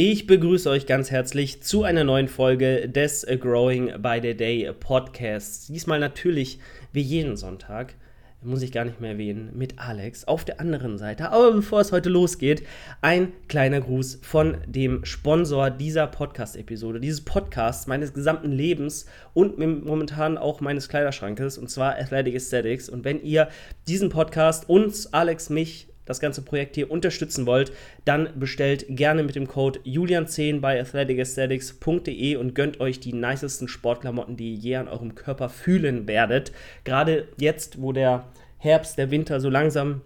[0.00, 5.66] Ich begrüße euch ganz herzlich zu einer neuen Folge des Growing by the Day Podcasts.
[5.66, 6.60] Diesmal natürlich
[6.92, 7.96] wie jeden Sonntag,
[8.40, 11.32] muss ich gar nicht mehr erwähnen, mit Alex auf der anderen Seite.
[11.32, 12.62] Aber bevor es heute losgeht,
[13.00, 20.38] ein kleiner Gruß von dem Sponsor dieser Podcast-Episode, dieses Podcasts, meines gesamten Lebens und momentan
[20.38, 22.88] auch meines Kleiderschrankes, und zwar Athletic Aesthetics.
[22.88, 23.48] Und wenn ihr
[23.88, 27.72] diesen Podcast, uns, Alex, mich, das ganze Projekt hier unterstützen wollt,
[28.04, 34.36] dann bestellt gerne mit dem Code Julian10 bei athleticesthetics.de und gönnt euch die nicesten Sportklamotten,
[34.36, 36.52] die ihr je an eurem Körper fühlen werdet.
[36.84, 38.26] Gerade jetzt, wo der
[38.58, 40.00] Herbst, der Winter so langsam,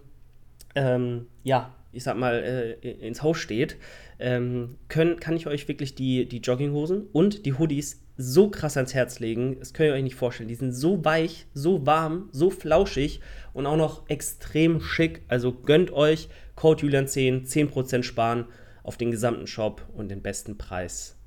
[0.75, 3.77] ähm, ja, ich sag mal, äh, ins Haus steht,
[4.19, 8.93] ähm, können, kann ich euch wirklich die, die Jogginghosen und die Hoodies so krass ans
[8.93, 9.57] Herz legen.
[9.59, 10.49] Das könnt ihr euch nicht vorstellen.
[10.49, 13.21] Die sind so weich, so warm, so flauschig
[13.53, 15.21] und auch noch extrem schick.
[15.27, 18.45] Also gönnt euch Code Julian10, 10% sparen
[18.83, 21.17] auf den gesamten Shop und den besten Preis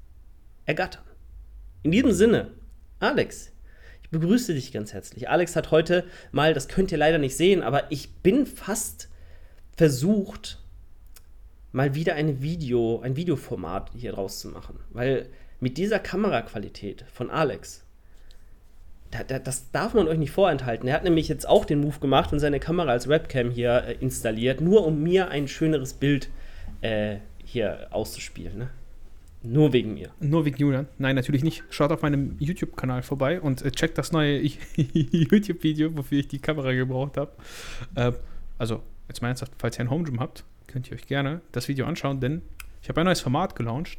[0.64, 1.04] ergattern.
[1.82, 2.52] In diesem Sinne,
[2.98, 3.52] Alex,
[4.02, 5.28] ich begrüße dich ganz herzlich.
[5.28, 9.08] Alex hat heute mal, das könnt ihr leider nicht sehen, aber ich bin fast
[9.76, 10.62] versucht,
[11.72, 14.80] mal wieder ein Video, ein Videoformat hier draus zu machen.
[14.90, 15.28] Weil
[15.60, 17.84] mit dieser Kameraqualität von Alex,
[19.10, 20.88] da, da, das darf man euch nicht vorenthalten.
[20.88, 23.94] Er hat nämlich jetzt auch den Move gemacht und seine Kamera als Webcam hier äh,
[24.00, 26.28] installiert, nur um mir ein schöneres Bild
[26.80, 28.58] äh, hier auszuspielen.
[28.58, 28.70] Ne?
[29.42, 30.10] Nur wegen mir.
[30.18, 30.88] Nur wegen Julian?
[30.98, 31.62] Nein, natürlich nicht.
[31.70, 34.40] Schaut auf meinem YouTube-Kanal vorbei und äh, checkt das neue
[34.76, 37.32] YouTube-Video, wofür ich die Kamera gebraucht habe.
[37.94, 38.12] Äh,
[38.58, 41.68] also, jetzt mal ernsthaft, falls ihr ein Home Gym habt, könnt ihr euch gerne das
[41.68, 42.42] Video anschauen, denn
[42.82, 43.98] ich habe ein neues Format gelauncht.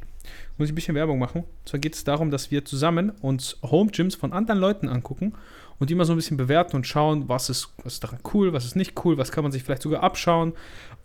[0.56, 1.42] Muss ich ein bisschen Werbung machen.
[1.42, 5.34] Und zwar geht es darum, dass wir zusammen uns Home Gyms von anderen Leuten angucken
[5.78, 8.52] und die mal so ein bisschen bewerten und schauen, was ist, was ist daran cool,
[8.52, 10.52] was ist nicht cool, was kann man sich vielleicht sogar abschauen,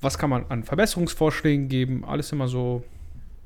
[0.02, 2.04] was kann man an Verbesserungsvorschlägen geben.
[2.06, 2.84] Alles immer so.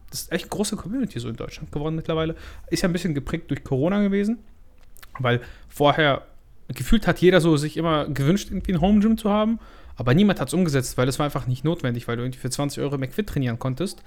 [0.10, 2.36] Das ist echt eine große Community so in Deutschland geworden mittlerweile.
[2.70, 4.40] Ist ja ein bisschen geprägt durch Corona gewesen,
[5.20, 6.24] weil vorher
[6.70, 9.60] gefühlt hat jeder so sich immer gewünscht, irgendwie ein Home Gym zu haben.
[9.98, 12.50] Aber niemand hat es umgesetzt, weil das war einfach nicht notwendig, weil du irgendwie für
[12.50, 14.04] 20 Euro McFit trainieren konntest.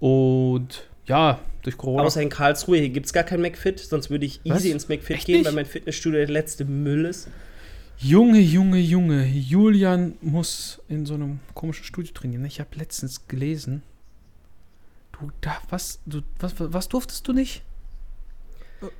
[0.00, 2.04] Und ja, durch Corona.
[2.04, 4.64] Außer in Karlsruhe, hier gibt es gar kein McFit, sonst würde ich easy Was?
[4.64, 5.46] ins McFit Echt gehen, nicht?
[5.46, 7.28] weil mein Fitnessstudio der letzte Müll ist.
[7.98, 12.44] Junge, Junge, Junge, Julian muss in so einem komischen Studio trainieren.
[12.44, 13.82] Ich habe letztens gelesen,
[15.12, 17.62] du da, was, du, was, was durftest du nicht?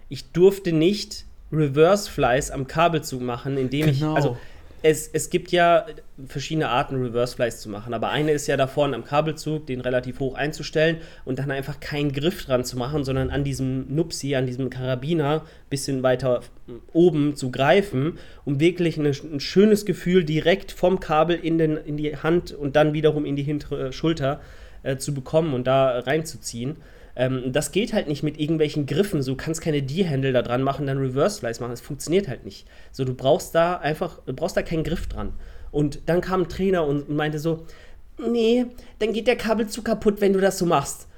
[0.08, 4.12] Ich durfte nicht Reverse Flies am Kabelzug machen, indem genau.
[4.12, 4.36] ich, also
[4.82, 5.86] es, es gibt ja
[6.26, 7.94] verschiedene Arten, Reverse Flies zu machen.
[7.94, 11.80] Aber eine ist ja da vorne am Kabelzug, den relativ hoch einzustellen und dann einfach
[11.80, 16.42] keinen Griff dran zu machen, sondern an diesem Nupsi, an diesem Karabiner, bisschen weiter
[16.92, 21.96] oben zu greifen, um wirklich eine, ein schönes Gefühl direkt vom Kabel in, den, in
[21.96, 24.40] die Hand und dann wiederum in die hintere Schulter
[24.82, 26.76] äh, zu bekommen und da reinzuziehen.
[27.14, 29.22] Ähm, das geht halt nicht mit irgendwelchen Griffen.
[29.22, 31.72] So, du kannst keine D-Handle da dran machen, dann Reverse Slice machen.
[31.72, 32.66] Das funktioniert halt nicht.
[32.90, 35.34] So, du brauchst da einfach, du brauchst da keinen Griff dran.
[35.70, 37.66] Und dann kam ein Trainer und meinte so,
[38.18, 38.66] nee,
[38.98, 41.08] dann geht der Kabelzug kaputt, wenn du das so machst.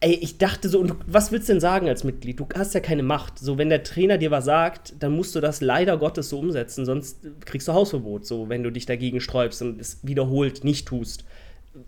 [0.00, 2.38] Ey, ich dachte so, und was willst du denn sagen als Mitglied?
[2.38, 3.38] Du hast ja keine Macht.
[3.38, 6.84] So, wenn der Trainer dir was sagt, dann musst du das leider Gottes so umsetzen,
[6.84, 11.24] sonst kriegst du Hausverbot, so, wenn du dich dagegen sträubst und es wiederholt nicht tust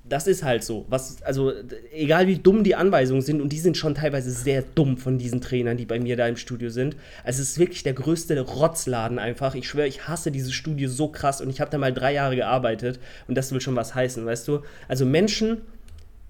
[0.05, 0.85] das ist halt so.
[0.89, 1.53] Was, also,
[1.93, 5.41] egal wie dumm die Anweisungen sind, und die sind schon teilweise sehr dumm von diesen
[5.41, 6.97] Trainern, die bei mir da im Studio sind.
[7.23, 9.55] Also, es ist wirklich der größte Rotzladen einfach.
[9.55, 12.35] Ich schwöre, ich hasse dieses Studio so krass und ich habe da mal drei Jahre
[12.35, 12.99] gearbeitet
[13.29, 14.63] und das will schon was heißen, weißt du?
[14.89, 15.59] Also, Menschen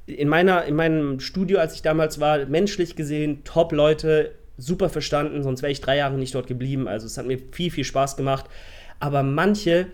[0.06, 5.42] in, meiner, in meinem Studio, als ich damals war, menschlich gesehen, top Leute, super verstanden,
[5.42, 6.88] sonst wäre ich drei Jahre nicht dort geblieben.
[6.88, 8.44] Also, es hat mir viel, viel Spaß gemacht.
[9.00, 9.86] Aber manche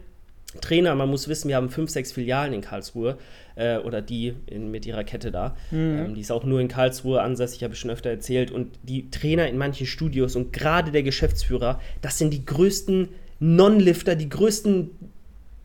[0.61, 3.17] Trainer, man muss wissen, wir haben fünf, sechs Filialen in Karlsruhe
[3.57, 5.57] äh, oder die in, mit ihrer Kette da.
[5.71, 5.99] Mhm.
[5.99, 8.51] Ähm, die ist auch nur in Karlsruhe ansässig, habe ich schon öfter erzählt.
[8.51, 13.09] Und die Trainer in manchen Studios und gerade der Geschäftsführer, das sind die größten
[13.41, 14.91] Non-Lifter, die größten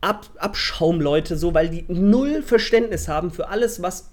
[0.00, 4.12] Ab Abschaumleute, so, weil die null Verständnis haben für alles, was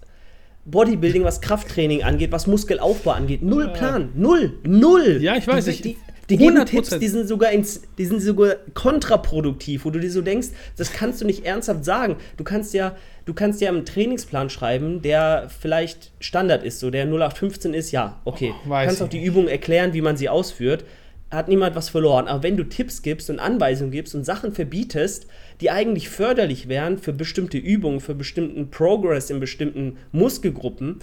[0.65, 3.43] Bodybuilding, was Krafttraining angeht, was Muskelaufbau angeht.
[3.43, 4.09] Null Plan.
[4.15, 4.57] Null.
[4.63, 5.19] Null.
[5.21, 5.65] Ja, ich weiß.
[5.65, 5.97] Die, die,
[6.29, 6.65] die geben 100%.
[6.65, 10.91] Tipps, die sind, sogar ins, die sind sogar kontraproduktiv, wo du dir so denkst, das
[10.91, 12.15] kannst du nicht ernsthaft sagen.
[12.37, 12.95] Du kannst ja,
[13.25, 18.19] du kannst ja einen Trainingsplan schreiben, der vielleicht Standard ist, so der 0815 ist, ja,
[18.25, 18.53] okay.
[18.65, 20.83] Oh, du kannst auch die Übung erklären, wie man sie ausführt.
[21.31, 22.27] Hat niemand was verloren.
[22.27, 25.27] Aber wenn du Tipps gibst und Anweisungen gibst und Sachen verbietest,
[25.59, 30.99] die eigentlich förderlich wären für bestimmte Übungen, für bestimmten Progress in bestimmten Muskelgruppen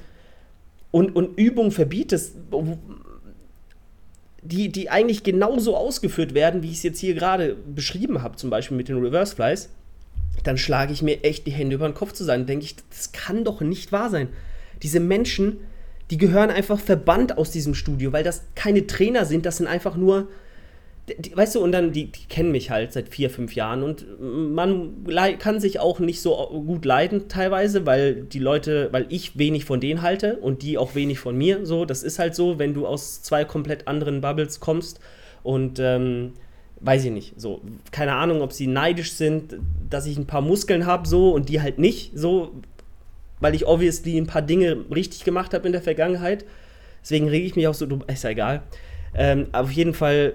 [0.91, 2.37] und, und Übungen verbietest,
[4.43, 8.51] die, die eigentlich genauso ausgeführt werden, wie ich es jetzt hier gerade beschrieben habe, zum
[8.51, 9.69] Beispiel mit den Reverse Flies,
[10.43, 12.47] dann schlage ich mir echt die Hände über den Kopf zusammen.
[12.47, 14.29] Denke ich, das kann doch nicht wahr sein.
[14.83, 15.59] diese Menschen,
[16.11, 19.97] die gehören einfach verbannt aus diesem Studio, weil das keine Trainer sind, das sind einfach
[19.97, 20.29] nur
[21.09, 24.07] die, weißt du, und dann, die, die, kennen mich halt seit vier, fünf Jahren und
[24.21, 25.05] man
[25.39, 29.81] kann sich auch nicht so gut leiden teilweise, weil die Leute, weil ich wenig von
[29.81, 31.67] denen halte und die auch wenig von mir.
[31.67, 35.01] So, das ist halt so, wenn du aus zwei komplett anderen Bubbles kommst
[35.43, 36.35] und ähm,
[36.81, 37.61] weiß ich nicht, so,
[37.91, 39.57] keine Ahnung, ob sie neidisch sind,
[39.91, 42.53] dass ich ein paar Muskeln habe, so und die halt nicht, so,
[43.41, 46.45] weil ich obviously ein paar Dinge richtig gemacht habe in der Vergangenheit.
[47.03, 48.63] Deswegen rege ich mich auch so, ist ja egal.
[49.15, 50.35] Ähm, auf jeden Fall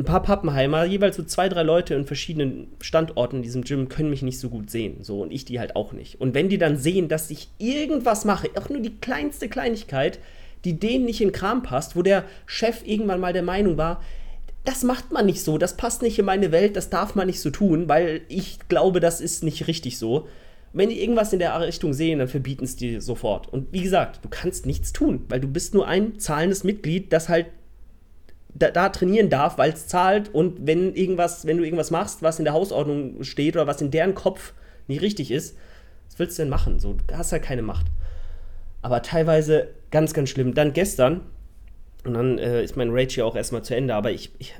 [0.00, 4.10] ein paar Pappenheimer, jeweils so zwei, drei Leute in verschiedenen Standorten in diesem Gym können
[4.10, 5.02] mich nicht so gut sehen.
[5.02, 6.20] So, und ich die halt auch nicht.
[6.20, 10.18] Und wenn die dann sehen, dass ich irgendwas mache, auch nur die kleinste Kleinigkeit,
[10.64, 14.02] die denen nicht in den Kram passt, wo der Chef irgendwann mal der Meinung war,
[14.64, 17.40] das macht man nicht so, das passt nicht in meine Welt, das darf man nicht
[17.40, 20.28] so tun, weil ich glaube, das ist nicht richtig so.
[20.72, 23.52] Wenn die irgendwas in der Richtung sehen, dann verbieten es die sofort.
[23.52, 27.28] Und wie gesagt, du kannst nichts tun, weil du bist nur ein zahlendes Mitglied, das
[27.28, 27.46] halt
[28.54, 32.38] da, da trainieren darf, weil es zahlt und wenn irgendwas, wenn du irgendwas machst, was
[32.38, 34.52] in der Hausordnung steht oder was in deren Kopf
[34.88, 35.56] nicht richtig ist,
[36.08, 36.80] was willst du denn machen?
[36.80, 37.86] So, du hast halt keine Macht.
[38.82, 40.54] Aber teilweise ganz, ganz schlimm.
[40.54, 41.20] Dann gestern,
[42.04, 44.54] und dann äh, ist mein Rage hier auch erstmal zu Ende, aber ich, ich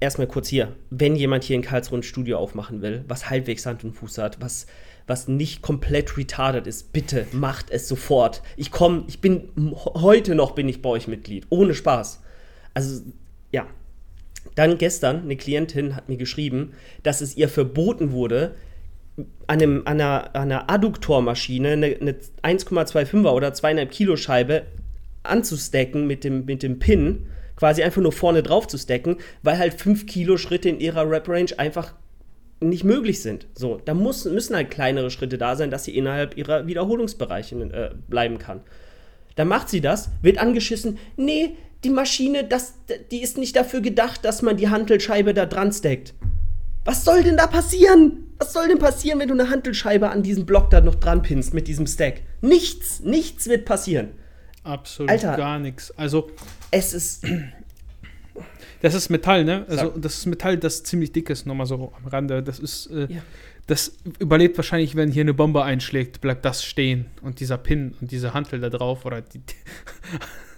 [0.00, 3.84] erstmal kurz hier, wenn jemand hier in Karlsruhe ein Studio aufmachen will, was halbwegs Hand
[3.84, 4.66] und Fuß hat, was,
[5.06, 8.42] was nicht komplett retarded ist, bitte macht es sofort.
[8.56, 12.21] Ich komme, ich bin, heute noch bin ich bei euch Mitglied, ohne Spaß.
[12.74, 13.02] Also,
[13.50, 13.66] ja.
[14.54, 16.72] Dann gestern, eine Klientin hat mir geschrieben,
[17.02, 18.54] dass es ihr verboten wurde,
[19.46, 24.62] an, einem, an einer, einer Adduktormaschine eine, eine 1,25er oder 2,5 Kilo Scheibe
[25.22, 27.26] anzustecken mit dem, mit dem Pin,
[27.56, 31.50] quasi einfach nur vorne drauf zu stecken, weil halt 5 Kilo Schritte in ihrer Rap-Range
[31.58, 31.94] einfach
[32.60, 33.46] nicht möglich sind.
[33.54, 37.90] So, da muss, müssen halt kleinere Schritte da sein, dass sie innerhalb ihrer Wiederholungsbereiche äh,
[38.08, 38.60] bleiben kann.
[39.36, 42.74] Dann macht sie das, wird angeschissen, nee, die Maschine, das,
[43.10, 46.14] die ist nicht dafür gedacht, dass man die Hantelscheibe da dran steckt.
[46.84, 48.24] Was soll denn da passieren?
[48.38, 51.54] Was soll denn passieren, wenn du eine Hantelscheibe an diesem Block da noch dran pinnst
[51.54, 52.22] mit diesem Stack?
[52.40, 54.10] Nichts, nichts wird passieren.
[54.64, 55.92] Absolut Alter, gar nichts.
[55.96, 56.30] Also
[56.70, 57.24] es ist
[58.80, 59.64] das ist Metall, ne?
[59.68, 62.42] Also das ist Metall, das ziemlich dick ist, nochmal so am Rande.
[62.42, 63.22] Das ist äh, ja.
[63.68, 68.10] das überlebt wahrscheinlich, wenn hier eine Bombe einschlägt, bleibt das stehen und dieser Pin und
[68.10, 69.40] diese Hantel da drauf oder die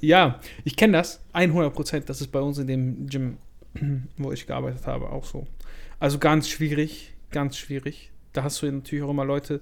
[0.00, 1.20] ja, ich kenne das.
[1.32, 2.08] 100 Prozent.
[2.08, 3.38] Das ist bei uns in dem Gym,
[4.16, 5.46] wo ich gearbeitet habe, auch so.
[5.98, 8.10] Also ganz schwierig, ganz schwierig.
[8.32, 9.60] Da hast du natürlich auch immer Leute,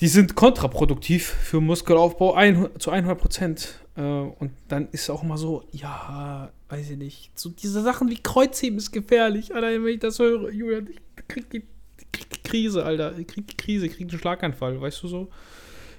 [0.00, 3.80] die sind kontraproduktiv für Muskelaufbau ein, zu 100 Prozent.
[3.96, 7.38] Äh, und dann ist es auch immer so, ja, weiß ich nicht.
[7.38, 9.54] So diese Sachen wie Kreuzheben ist gefährlich.
[9.54, 11.62] Alter, wenn ich das höre, Julian, ich krieg die,
[12.10, 13.16] krieg die Krise, Alter.
[13.18, 15.28] Ich krieg die Krise, ich krieg einen Schlaganfall, weißt du so?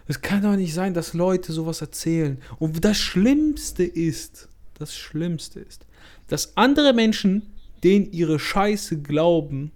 [0.08, 2.42] Es kann doch nicht sein, dass Leute sowas erzählen.
[2.60, 5.86] Und das Schlimmste ist, das Schlimmste ist,
[6.28, 7.44] dass andere Menschen
[7.84, 9.72] denen ihre Scheiße glauben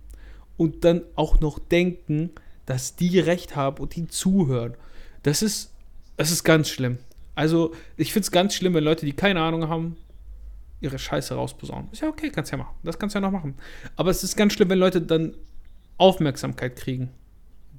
[0.56, 2.32] und dann auch noch denken,
[2.66, 4.76] dass die recht haben und die zuhören.
[5.24, 5.72] Das ist,
[6.16, 6.98] das ist ganz schlimm.
[7.36, 9.98] Also, ich finde es ganz schlimm, wenn Leute, die keine Ahnung haben,
[10.82, 11.90] ihre Scheiße rausposaunen.
[11.92, 12.76] Ist ja okay, kannst ja machen.
[12.84, 13.56] Das kannst du ja noch machen.
[13.96, 15.36] Aber es ist ganz schlimm, wenn Leute dann
[15.98, 17.10] Aufmerksamkeit kriegen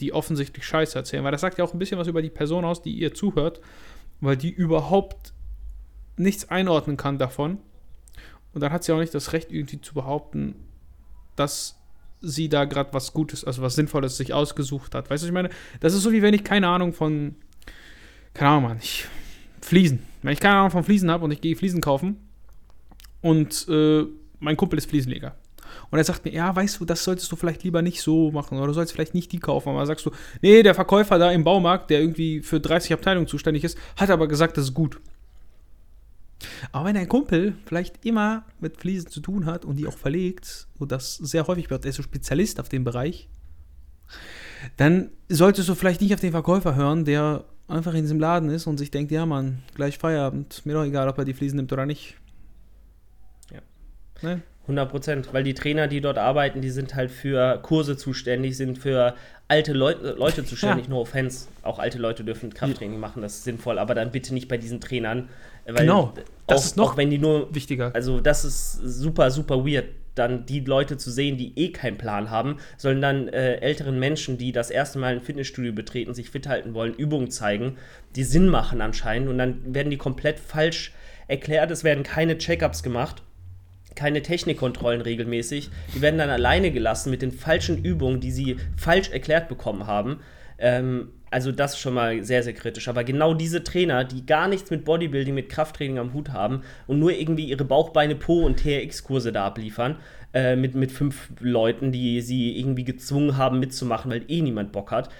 [0.00, 1.24] die offensichtlich Scheiße erzählen.
[1.24, 3.60] Weil das sagt ja auch ein bisschen was über die Person aus, die ihr zuhört,
[4.20, 5.32] weil die überhaupt
[6.16, 7.58] nichts einordnen kann davon.
[8.52, 10.56] Und dann hat sie auch nicht das Recht, irgendwie zu behaupten,
[11.36, 11.78] dass
[12.20, 15.10] sie da gerade was Gutes, also was Sinnvolles sich ausgesucht hat.
[15.10, 15.50] Weißt du, ich meine,
[15.80, 17.36] das ist so wie wenn ich keine Ahnung von,
[18.34, 19.06] keine Ahnung, Mann, ich,
[19.60, 20.02] Fliesen.
[20.22, 22.16] Wenn ich keine Ahnung von Fliesen habe und ich gehe Fliesen kaufen
[23.20, 24.04] und äh,
[24.40, 25.36] mein Kumpel ist Fliesenleger.
[25.90, 28.58] Und er sagt mir, ja, weißt du, das solltest du vielleicht lieber nicht so machen
[28.58, 29.70] oder du sollst vielleicht nicht die kaufen.
[29.70, 30.10] Aber dann sagst du,
[30.42, 34.28] nee, der Verkäufer da im Baumarkt, der irgendwie für 30 Abteilungen zuständig ist, hat aber
[34.28, 35.00] gesagt, das ist gut.
[36.72, 40.68] Aber wenn dein Kumpel vielleicht immer mit Fliesen zu tun hat und die auch verlegt
[40.78, 43.28] und das sehr häufig wird, er ist so Spezialist auf dem Bereich,
[44.76, 48.66] dann solltest du vielleicht nicht auf den Verkäufer hören, der einfach in diesem Laden ist
[48.66, 51.72] und sich denkt, ja Mann, gleich Feierabend, mir doch egal, ob er die Fliesen nimmt
[51.72, 52.16] oder nicht.
[53.52, 53.60] Ja.
[54.22, 54.42] Ne?
[54.68, 58.78] 100 Prozent, weil die Trainer, die dort arbeiten, die sind halt für Kurse zuständig, sind
[58.78, 59.14] für
[59.48, 60.90] alte Leu Leute zuständig, ja.
[60.90, 61.48] no offense.
[61.62, 64.80] Auch alte Leute dürfen Krafttraining machen, das ist sinnvoll, aber dann bitte nicht bei diesen
[64.80, 65.30] Trainern.
[65.66, 66.12] Weil genau,
[66.46, 67.94] das auch, ist noch wenn die nur, wichtiger.
[67.94, 72.30] Also das ist super, super weird, dann die Leute zu sehen, die eh keinen Plan
[72.30, 76.46] haben, sollen dann äh, älteren Menschen, die das erste Mal ein Fitnessstudio betreten, sich fit
[76.46, 77.78] halten wollen, Übungen zeigen,
[78.16, 80.92] die Sinn machen anscheinend und dann werden die komplett falsch
[81.26, 83.22] erklärt, es werden keine Checkups gemacht
[83.98, 85.70] keine Technikkontrollen regelmäßig.
[85.94, 90.20] Die werden dann alleine gelassen mit den falschen Übungen, die sie falsch erklärt bekommen haben.
[90.58, 92.86] Ähm, also das ist schon mal sehr, sehr kritisch.
[92.88, 97.00] Aber genau diese Trainer, die gar nichts mit Bodybuilding, mit Krafttraining am Hut haben und
[97.00, 99.96] nur irgendwie ihre Bauchbeine, Po und TRX-Kurse da abliefern,
[100.32, 104.92] äh, mit, mit fünf Leuten, die sie irgendwie gezwungen haben mitzumachen, weil eh niemand Bock
[104.92, 105.10] hat,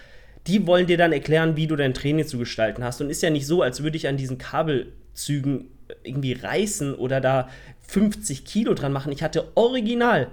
[0.47, 3.01] die wollen dir dann erklären, wie du dein Training zu gestalten hast.
[3.01, 5.67] Und ist ja nicht so, als würde ich an diesen Kabelzügen
[6.03, 7.49] irgendwie reißen oder da
[7.89, 9.13] 50 Kilo dran machen.
[9.13, 10.31] Ich hatte original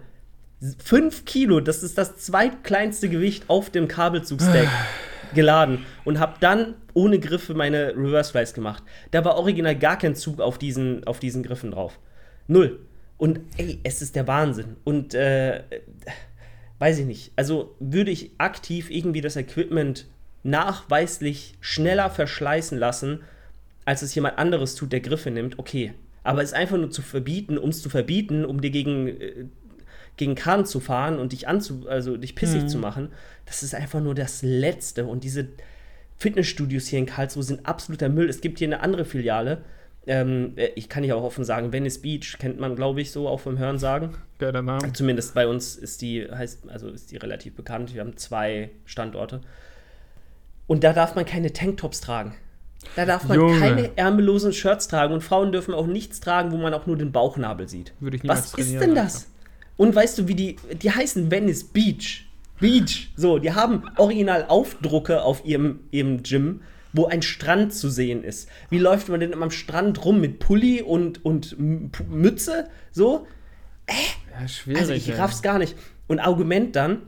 [0.83, 4.67] 5 Kilo, das ist das zweitkleinste Gewicht auf dem Kabelzugstack
[5.33, 8.83] geladen und habe dann ohne Griffe meine Reverse Flies gemacht.
[9.11, 11.99] Da war original gar kein Zug auf diesen, auf diesen Griffen drauf.
[12.47, 12.79] Null.
[13.17, 14.77] Und ey, es ist der Wahnsinn.
[14.83, 15.63] Und äh,
[16.79, 17.31] weiß ich nicht.
[17.35, 20.07] Also würde ich aktiv irgendwie das Equipment
[20.43, 23.23] nachweislich schneller verschleißen lassen,
[23.85, 25.93] als es jemand anderes tut, der Griffe nimmt, okay.
[26.23, 29.45] Aber es einfach nur zu verbieten, um es zu verbieten, um dir gegen, äh,
[30.17, 32.67] gegen Kahn zu fahren und dich anzu, also dich pissig mhm.
[32.67, 33.09] zu machen,
[33.45, 35.05] das ist einfach nur das Letzte.
[35.05, 35.49] Und diese
[36.17, 38.29] Fitnessstudios hier in Karlsruhe sind absoluter Müll.
[38.29, 39.61] Es gibt hier eine andere Filiale,
[40.07, 43.27] ähm, äh, ich kann ja auch offen sagen, Venice Beach kennt man, glaube ich, so
[43.27, 44.15] auch vom Hören sagen.
[44.37, 44.93] Geiler Name.
[44.93, 47.93] Zumindest bei uns ist die, heißt, also ist die relativ bekannt.
[47.93, 49.41] Wir haben zwei Standorte.
[50.67, 52.35] Und da darf man keine Tanktops tragen.
[52.95, 53.59] Da darf man Junge.
[53.59, 57.11] keine ärmellosen Shirts tragen und Frauen dürfen auch nichts tragen, wo man auch nur den
[57.11, 57.93] Bauchnabel sieht.
[57.99, 59.27] Würde ich Was ist denn das?
[59.77, 62.25] Und weißt du, wie die, die heißen Venice Beach.
[62.59, 63.09] Beach.
[63.15, 66.61] So, die haben original Aufdrucke auf ihrem, ihrem Gym
[66.95, 68.47] wo ein Strand zu sehen ist.
[68.69, 71.57] Wie läuft man denn am Strand rum mit Pulli und, und
[72.09, 72.69] Mütze?
[72.91, 73.27] So?
[73.85, 73.93] Äh?
[74.39, 74.81] Ja, schwierig.
[74.81, 75.75] Also ich raff's gar nicht.
[76.07, 77.01] Und Argument dann,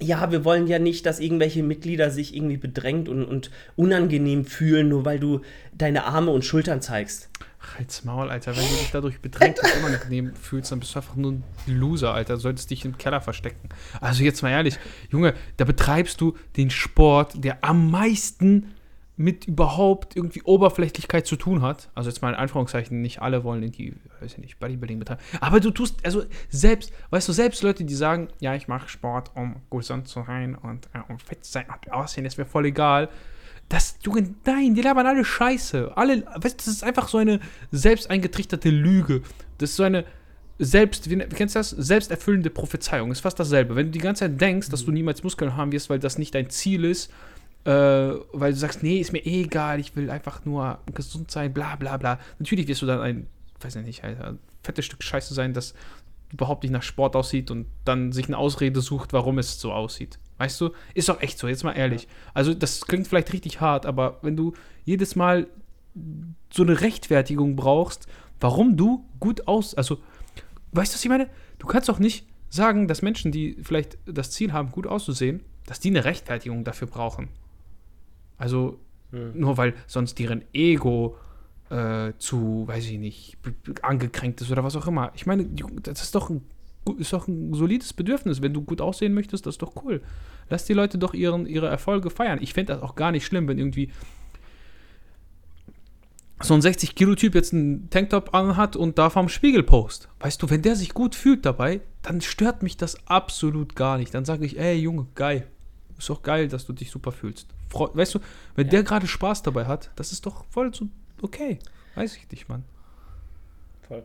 [0.00, 4.88] ja, wir wollen ja nicht, dass irgendwelche Mitglieder sich irgendwie bedrängt und, und unangenehm fühlen,
[4.88, 5.40] nur weil du
[5.72, 7.30] deine Arme und Schultern zeigst.
[7.76, 8.56] Halt's Maul, Alter.
[8.56, 12.12] Wenn du dich dadurch bedrängt und unangenehm fühlst, dann bist du einfach nur ein Loser,
[12.12, 12.34] Alter.
[12.34, 13.70] Du solltest dich im Keller verstecken.
[14.00, 14.78] Also jetzt mal ehrlich,
[15.10, 18.74] Junge, da betreibst du den Sport, der am meisten
[19.16, 21.88] mit überhaupt irgendwie Oberflächlichkeit zu tun hat.
[21.94, 25.20] Also jetzt mal in Anführungszeichen, nicht alle wollen irgendwie, weiß ich nicht, Bodybuilding betreiben.
[25.40, 29.30] Aber du tust, also selbst, weißt du, selbst Leute, die sagen, ja, ich mache Sport,
[29.34, 32.66] um gesund zu sein und äh, um fit zu sein und aussehen, ist mir voll
[32.66, 33.08] egal.
[33.70, 35.96] Das, du, nein, die labern alle Scheiße.
[35.96, 37.40] Alle, weißt du, das ist einfach so eine
[37.72, 39.22] selbst eingetrichterte Lüge.
[39.58, 40.04] Das ist so eine,
[40.58, 41.70] selbst, wie, kennst du das?
[41.70, 43.10] Selbsterfüllende Prophezeiung.
[43.10, 43.76] Ist fast dasselbe.
[43.76, 46.34] Wenn du die ganze Zeit denkst, dass du niemals Muskeln haben wirst, weil das nicht
[46.34, 47.10] dein Ziel ist,
[47.66, 47.70] äh,
[48.32, 51.74] weil du sagst, nee, ist mir eh egal, ich will einfach nur gesund sein, bla
[51.74, 52.20] bla bla.
[52.38, 53.26] Natürlich wirst du dann ein,
[53.60, 55.74] weiß ich nicht, ein fettes Stück Scheiße sein, das
[56.32, 60.18] überhaupt nicht nach Sport aussieht und dann sich eine Ausrede sucht, warum es so aussieht.
[60.38, 60.70] Weißt du?
[60.94, 62.06] Ist doch echt so, jetzt mal ehrlich.
[62.34, 64.52] Also, das klingt vielleicht richtig hart, aber wenn du
[64.84, 65.48] jedes Mal
[66.52, 68.06] so eine Rechtfertigung brauchst,
[68.38, 69.74] warum du gut aus.
[69.74, 69.98] Also,
[70.72, 71.28] weißt du, was ich meine?
[71.58, 75.80] Du kannst doch nicht sagen, dass Menschen, die vielleicht das Ziel haben, gut auszusehen, dass
[75.80, 77.28] die eine Rechtfertigung dafür brauchen.
[78.38, 78.78] Also
[79.10, 79.32] hm.
[79.34, 81.16] nur weil sonst deren Ego
[81.70, 83.36] äh, zu, weiß ich nicht,
[83.82, 85.12] angekränkt ist oder was auch immer.
[85.14, 85.46] Ich meine,
[85.82, 86.42] das ist doch ein,
[86.98, 88.42] ist doch ein solides Bedürfnis.
[88.42, 90.02] Wenn du gut aussehen möchtest, das ist doch cool.
[90.48, 92.38] Lass die Leute doch ihren, ihre Erfolge feiern.
[92.40, 93.90] Ich fände das auch gar nicht schlimm, wenn irgendwie
[96.42, 100.08] so ein 60-Kilo-Typ jetzt einen Tanktop anhat und da vom Spiegel post.
[100.20, 104.14] Weißt du, wenn der sich gut fühlt dabei, dann stört mich das absolut gar nicht.
[104.14, 105.46] Dann sage ich, ey Junge, geil.
[105.98, 107.48] Ist doch geil, dass du dich super fühlst
[107.80, 108.20] weißt du,
[108.54, 108.70] wenn ja.
[108.72, 110.88] der gerade Spaß dabei hat, das ist doch voll so
[111.22, 111.58] okay.
[111.94, 112.64] Weiß ich nicht, Mann.
[113.88, 114.04] Voll.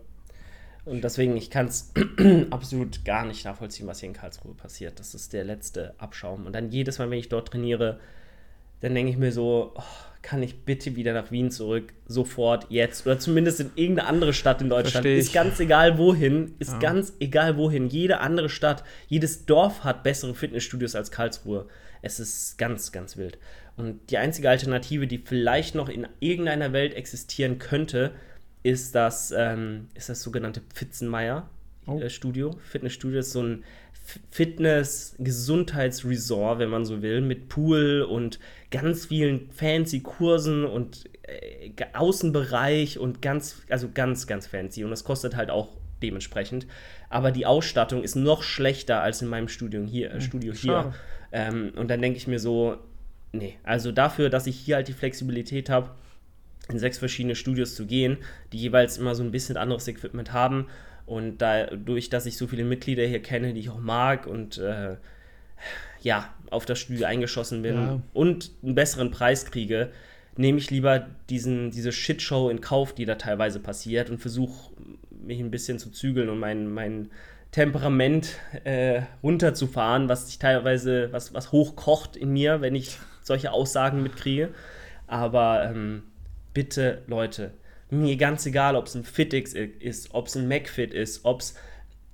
[0.85, 1.91] Und deswegen, ich kann es
[2.49, 4.99] absolut gar nicht nachvollziehen, was hier in Karlsruhe passiert.
[4.99, 6.45] Das ist der letzte Abschaum.
[6.45, 7.99] Und dann jedes Mal, wenn ich dort trainiere,
[8.79, 9.83] dann denke ich mir so, oh,
[10.23, 13.05] kann ich bitte wieder nach Wien zurück, sofort, jetzt.
[13.05, 15.05] Oder zumindest in irgendeine andere Stadt in Deutschland.
[15.05, 16.79] Ist ganz egal wohin, ist ja.
[16.79, 17.87] ganz egal wohin.
[17.87, 21.67] Jede andere Stadt, jedes Dorf hat bessere Fitnessstudios als Karlsruhe.
[22.01, 23.37] Es ist ganz, ganz wild.
[23.77, 28.11] Und die einzige Alternative, die vielleicht noch in irgendeiner Welt existieren könnte,
[28.63, 32.51] ist das, ähm, ist das sogenannte Pfitzenmeier-Studio.
[32.53, 32.59] Oh.
[32.69, 33.63] Fitnessstudio ist so ein
[34.31, 38.39] Fitness-Gesundheitsresort, wenn man so will, mit Pool und
[38.71, 44.83] ganz vielen fancy Kursen und äh, Außenbereich und ganz, also ganz, ganz fancy.
[44.83, 45.69] Und das kostet halt auch
[46.01, 46.67] dementsprechend.
[47.09, 50.93] Aber die Ausstattung ist noch schlechter als in meinem Studium hier, äh, Studio hier.
[51.31, 52.77] Ähm, und dann denke ich mir so,
[53.31, 55.91] nee, also dafür, dass ich hier halt die Flexibilität habe,
[56.69, 58.17] in sechs verschiedene Studios zu gehen,
[58.53, 60.67] die jeweils immer so ein bisschen anderes Equipment haben.
[61.05, 64.95] Und dadurch, dass ich so viele Mitglieder hier kenne, die ich auch mag und äh,
[66.01, 68.01] ja, auf das Studio eingeschossen bin ja.
[68.13, 69.91] und einen besseren Preis kriege,
[70.37, 74.71] nehme ich lieber diesen, diese Shitshow in Kauf, die da teilweise passiert und versuche
[75.09, 77.09] mich ein bisschen zu zügeln und mein, mein
[77.51, 82.97] Temperament äh, runterzufahren, was sich teilweise, was, was hochkocht in mir, wenn ich
[83.31, 84.49] solche Aussagen mitkriege.
[85.07, 86.03] Aber ähm,
[86.53, 87.51] bitte, Leute,
[87.89, 91.55] mir ganz egal, ob es ein FitX ist, ob es ein MacFit ist, ob es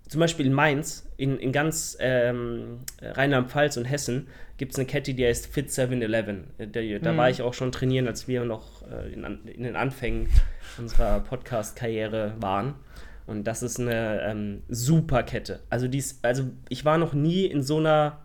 [0.07, 5.13] zum Beispiel in Mainz, in, in ganz ähm, Rheinland-Pfalz und Hessen, gibt es eine Kette,
[5.13, 6.45] die heißt Fit 7-Eleven.
[6.57, 7.17] Da, da mhm.
[7.17, 10.29] war ich auch schon trainieren, als wir noch äh, in, in, den Anfängen
[10.77, 12.75] unserer Podcast-Karriere waren.
[13.25, 15.59] Und das ist eine ähm, super Kette.
[15.69, 18.19] Also, dies, also ich war noch nie in so einer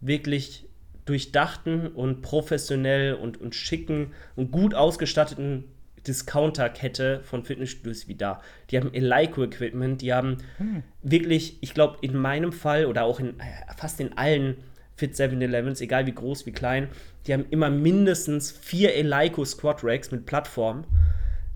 [0.00, 0.66] wirklich
[1.04, 5.64] durchdachten und professionell und, und schicken und gut ausgestatteten
[6.06, 8.40] Discounter-Kette von Fitnessstudios wie da.
[8.70, 10.82] Die haben Eleiko-Equipment, die haben hm.
[11.02, 13.42] wirklich, ich glaube, in meinem Fall oder auch in äh,
[13.76, 14.56] fast in allen
[14.96, 16.88] Fit 7-Elevens, egal wie groß, wie klein,
[17.26, 20.84] die haben immer mindestens vier Eleiko Squat Racks mit Plattform.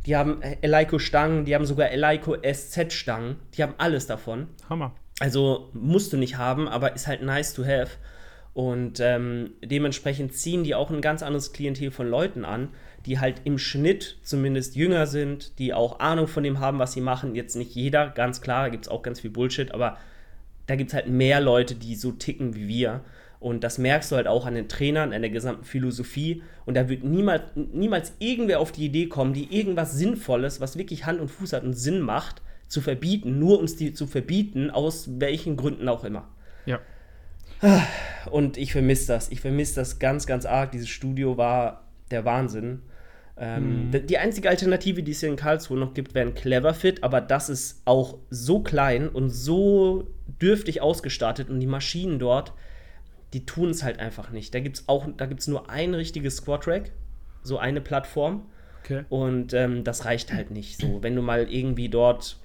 [0.06, 4.48] Die haben äh, Eleiko-Stangen, die haben sogar Eleiko SZ-Stangen, die haben alles davon.
[4.68, 4.94] Hammer.
[5.18, 7.96] Also musst du nicht haben, aber ist halt nice to have.
[8.56, 12.70] Und ähm, dementsprechend ziehen die auch ein ganz anderes Klientel von Leuten an,
[13.04, 17.02] die halt im Schnitt zumindest jünger sind, die auch Ahnung von dem haben, was sie
[17.02, 17.34] machen.
[17.34, 19.98] Jetzt nicht jeder, ganz klar, da gibt es auch ganz viel Bullshit, aber
[20.66, 23.02] da gibt es halt mehr Leute, die so ticken wie wir.
[23.40, 26.42] Und das merkst du halt auch an den Trainern, an der gesamten Philosophie.
[26.64, 31.04] Und da wird niemals, niemals irgendwer auf die Idee kommen, die irgendwas Sinnvolles, was wirklich
[31.04, 35.20] Hand und Fuß hat und Sinn macht, zu verbieten, nur um es zu verbieten, aus
[35.20, 36.26] welchen Gründen auch immer.
[36.64, 36.80] Ja.
[38.30, 39.30] Und ich vermisse das.
[39.30, 40.72] Ich vermisse das ganz, ganz arg.
[40.72, 42.82] Dieses Studio war der Wahnsinn.
[43.38, 44.06] Ähm, mhm.
[44.06, 47.48] Die einzige Alternative, die es hier in Karlsruhe noch gibt, wäre ein Cleverfit, aber das
[47.48, 50.08] ist auch so klein und so
[50.40, 52.54] dürftig ausgestattet und die Maschinen dort,
[53.34, 54.54] die tun es halt einfach nicht.
[54.54, 56.92] Da gibt es auch, da gibt nur ein richtiges Squat-Rack,
[57.42, 58.46] so eine Plattform.
[58.82, 59.04] Okay.
[59.10, 61.02] Und ähm, das reicht halt nicht so.
[61.02, 62.38] Wenn du mal irgendwie dort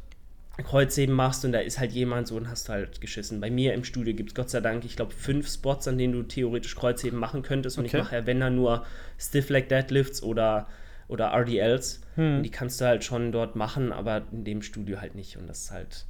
[0.58, 3.40] Kreuzheben machst und da ist halt jemand so und hast halt geschissen.
[3.40, 6.14] Bei mir im Studio gibt es Gott sei Dank, ich glaube, fünf Spots, an denen
[6.14, 7.78] du theoretisch Kreuzheben machen könntest.
[7.78, 7.98] Und okay.
[7.98, 8.86] ich mache ja, wenn dann nur
[9.18, 10.68] Stiff Leg Deadlifts oder,
[11.08, 12.02] oder RDLs.
[12.16, 12.44] Hm.
[12.44, 15.38] Die kannst du halt schon dort machen, aber in dem Studio halt nicht.
[15.38, 16.06] Und das ist halt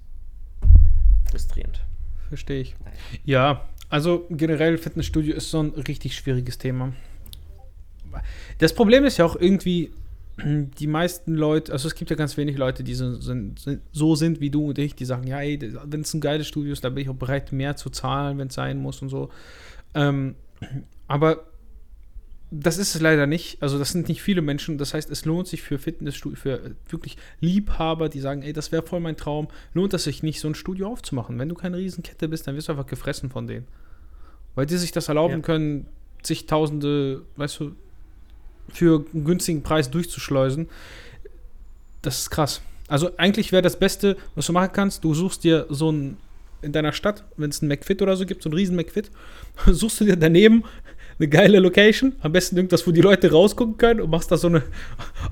[1.30, 1.82] frustrierend.
[2.28, 2.76] Verstehe ich.
[3.24, 6.94] Ja, also generell Fitnessstudio ist so ein richtig schwieriges Thema.
[8.58, 9.92] Das Problem ist ja auch irgendwie,
[10.46, 13.60] die meisten Leute, also es gibt ja ganz wenig Leute, die so sind,
[13.92, 16.84] so sind wie du und ich, die sagen, ja, wenn es ein geiles Studio ist,
[16.84, 19.30] da bin ich auch bereit, mehr zu zahlen, wenn es sein muss und so.
[19.94, 20.36] Ähm,
[21.08, 21.46] aber
[22.52, 23.62] das ist es leider nicht.
[23.62, 24.78] Also das sind nicht viele Menschen.
[24.78, 28.84] Das heißt, es lohnt sich für Fitnessstudio, für wirklich Liebhaber, die sagen, ey, das wäre
[28.84, 31.40] voll mein Traum, lohnt es sich nicht, so ein Studio aufzumachen.
[31.40, 33.68] Wenn du keine Riesenkette bist, dann wirst du einfach gefressen von denen.
[34.54, 35.40] Weil die sich das erlauben ja.
[35.40, 35.88] können,
[36.24, 37.76] sich Tausende, weißt du,
[38.74, 40.70] für einen günstigen Preis durchzuschleusen.
[42.02, 42.62] Das ist krass.
[42.88, 46.18] Also eigentlich wäre das Beste, was du machen kannst, du suchst dir so ein
[46.62, 49.10] in deiner Stadt, wenn es ein McFit oder so gibt, so ein riesen McFit,
[49.68, 50.64] suchst du dir daneben
[51.20, 54.48] eine geile Location, am besten irgendwas, wo die Leute rausgucken können und machst da so,
[54.48, 54.64] eine,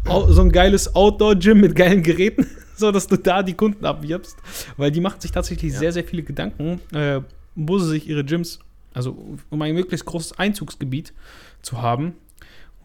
[0.29, 4.37] so ein geiles Outdoor-Gym mit geilen Geräten, so dass du da die Kunden abwirbst,
[4.77, 5.79] weil die machen sich tatsächlich ja.
[5.79, 7.21] sehr, sehr viele Gedanken, äh,
[7.55, 8.59] wo sie sich ihre Gyms,
[8.93, 9.17] also
[9.49, 11.13] um ein möglichst großes Einzugsgebiet
[11.61, 12.13] zu haben,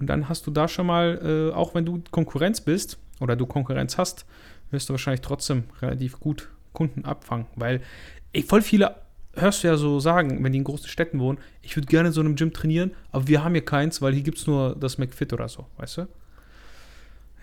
[0.04, 3.46] und dann hast du da schon mal, äh, auch wenn du Konkurrenz bist oder du
[3.46, 4.26] Konkurrenz hast,
[4.70, 7.46] wirst du wahrscheinlich trotzdem relativ gut Kunden abfangen.
[7.56, 7.80] Weil
[8.34, 8.96] ey, voll viele
[9.32, 12.12] hörst du ja so sagen, wenn die in großen Städten wohnen, ich würde gerne in
[12.12, 14.98] so einem Gym trainieren, aber wir haben hier keins, weil hier gibt es nur das
[14.98, 16.08] McFit oder so, weißt du?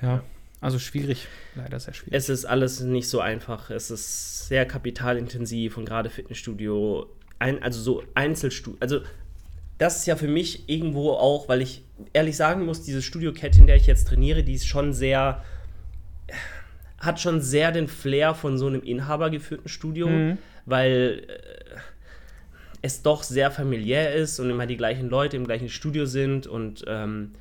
[0.03, 0.23] Ja.
[0.59, 2.13] Also schwierig, leider sehr schwierig.
[2.13, 3.71] Es ist alles nicht so einfach.
[3.71, 7.07] Es ist sehr kapitalintensiv und gerade Fitnessstudio,
[7.39, 8.99] ein, also so Einzelstudio, also
[9.81, 13.65] das ist ja für mich irgendwo auch, weil ich ehrlich sagen muss, diese Studio-Kette, in
[13.65, 15.43] der ich jetzt trainiere, die ist schon sehr,
[16.99, 20.37] hat schon sehr den Flair von so einem inhabergeführten Studio, mhm.
[20.67, 21.79] weil äh,
[22.83, 26.85] es doch sehr familiär ist und immer die gleichen Leute im gleichen Studio sind und
[26.85, 27.31] ähm,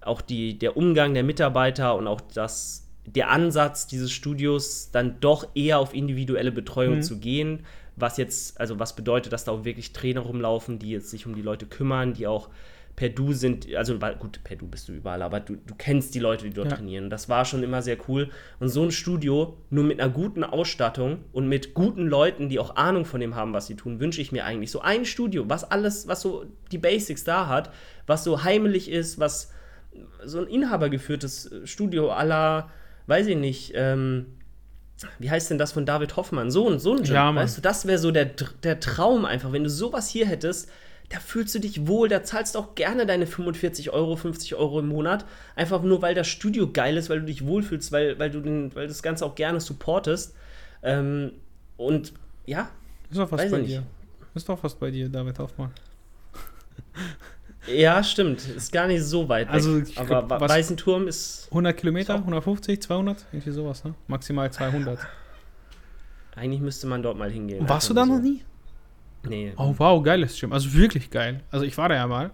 [0.00, 5.46] auch die, der Umgang der Mitarbeiter und auch das, der Ansatz dieses Studios dann doch
[5.54, 7.02] eher auf individuelle Betreuung mhm.
[7.02, 7.64] zu gehen,
[7.96, 11.34] was jetzt, also was bedeutet, dass da auch wirklich Trainer rumlaufen, die jetzt sich um
[11.34, 12.48] die Leute kümmern, die auch
[12.96, 16.20] per Du sind, also gut, per Du bist du überall, aber du, du kennst die
[16.20, 16.76] Leute, die dort ja.
[16.76, 17.10] trainieren.
[17.10, 18.30] Das war schon immer sehr cool.
[18.60, 22.76] Und so ein Studio, nur mit einer guten Ausstattung und mit guten Leuten, die auch
[22.76, 24.70] Ahnung von dem haben, was sie tun, wünsche ich mir eigentlich.
[24.70, 27.72] So ein Studio, was alles, was so die Basics da hat,
[28.06, 29.50] was so heimelig ist, was
[30.24, 32.70] so ein inhabergeführtes Studio aller,
[33.06, 34.26] weiß ich nicht, ähm,
[35.18, 36.50] wie heißt denn das von David Hoffmann?
[36.50, 38.30] So und so ein Gym, ja, weißt du, das wäre so der,
[38.62, 39.52] der Traum einfach.
[39.52, 40.70] Wenn du sowas hier hättest,
[41.10, 44.80] da fühlst du dich wohl, da zahlst du auch gerne deine 45 Euro, 50 Euro
[44.80, 45.24] im Monat.
[45.56, 48.74] Einfach nur, weil das Studio geil ist, weil du dich wohlfühlst, weil, weil du den,
[48.74, 50.34] weil das Ganze auch gerne supportest.
[50.82, 51.32] Ähm,
[51.76, 52.12] und
[52.46, 52.70] ja.
[53.10, 53.82] Ist doch was bei dir.
[54.34, 55.72] Ist doch was bei dir, David Hoffmann.
[57.66, 58.46] Ja, stimmt.
[58.46, 59.54] Ist gar nicht so weit weg.
[59.54, 61.46] Also, ich Aber glaub, Weißen Turm ist.
[61.50, 63.26] 100 Kilometer, 150, 200?
[63.32, 63.94] Irgendwie sowas, ne?
[64.06, 64.98] Maximal 200.
[66.36, 67.68] Eigentlich müsste man dort mal hingehen.
[67.68, 68.14] Warst du da so.
[68.14, 68.42] noch nie?
[69.26, 69.52] Nee.
[69.56, 70.52] Oh, wow, geiles Gym.
[70.52, 71.42] Also wirklich geil.
[71.50, 72.30] Also ich war da ja mal.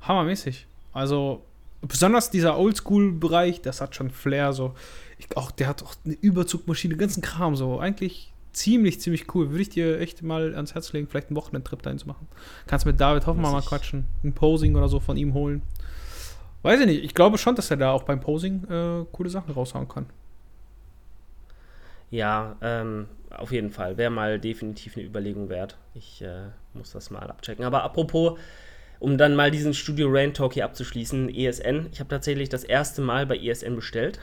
[0.00, 0.66] Hammermäßig.
[0.92, 1.44] Also
[1.82, 4.52] besonders dieser Oldschool-Bereich, das hat schon Flair.
[4.52, 4.74] So.
[5.18, 7.54] Ich, auch, der hat auch eine Überzugmaschine, ganzen Kram.
[7.56, 9.50] So eigentlich ziemlich, ziemlich cool.
[9.50, 12.28] Würde ich dir echt mal ans Herz legen, vielleicht einen Wochenendtrip dahin zu machen.
[12.66, 15.62] Kannst mit David Hoffmann mal quatschen, ein Posing oder so von ihm holen.
[16.62, 17.04] Weiß ich nicht.
[17.04, 20.06] Ich glaube schon, dass er da auch beim Posing äh, coole Sachen raushauen kann.
[22.10, 23.96] Ja, ähm, auf jeden Fall.
[23.96, 25.78] Wäre mal definitiv eine Überlegung wert.
[25.94, 27.64] Ich äh, muss das mal abchecken.
[27.64, 28.38] Aber apropos,
[28.98, 31.88] um dann mal diesen Studio Rain Talk hier abzuschließen, ESN.
[31.92, 34.18] Ich habe tatsächlich das erste Mal bei ESN bestellt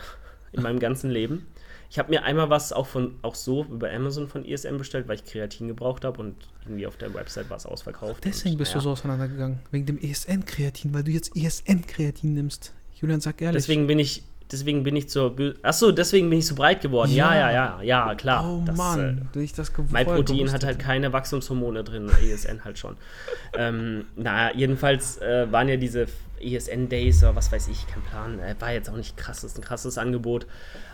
[0.51, 1.47] in meinem ganzen Leben.
[1.89, 5.15] Ich habe mir einmal was auch von auch so über Amazon von ESN bestellt, weil
[5.15, 8.25] ich Kreatin gebraucht habe und irgendwie auf der Website war es ausverkauft.
[8.25, 8.79] Deswegen und, bist ja.
[8.79, 9.59] du so auseinandergegangen.
[9.71, 12.73] Wegen dem ESN-Kreatin, weil du jetzt ESN-Kreatin nimmst.
[12.99, 13.61] Julian, sag ehrlich.
[13.61, 15.35] Deswegen bin ich deswegen bin ich zur.
[15.61, 17.11] Achso, deswegen bin ich so breit geworden.
[17.11, 18.45] Ja, ja, ja, ja, ja klar.
[18.47, 22.79] Oh das, Mann, äh, ich das Mein Protein hat halt keine Wachstumshormone drin, ESN halt
[22.79, 22.97] schon.
[23.57, 26.07] ähm, naja, jedenfalls äh, waren ja diese
[26.39, 28.39] ESN-Days oder was weiß ich, kein Plan.
[28.39, 30.45] Äh, war jetzt auch nicht krass, das ist ein krasses Angebot.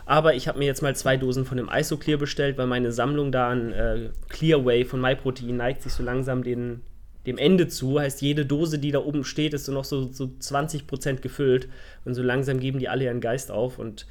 [0.06, 3.32] Aber ich habe mir jetzt mal zwei Dosen von dem Isoclear bestellt, weil meine Sammlung
[3.32, 6.82] da an äh, Clearway von MyProtein neigt sich so langsam den
[7.26, 8.00] dem Ende zu.
[8.00, 11.68] Heißt, jede Dose, die da oben steht, ist so noch so, so 20% gefüllt.
[12.04, 13.78] Und so langsam geben die alle ihren Geist auf.
[13.78, 14.06] Und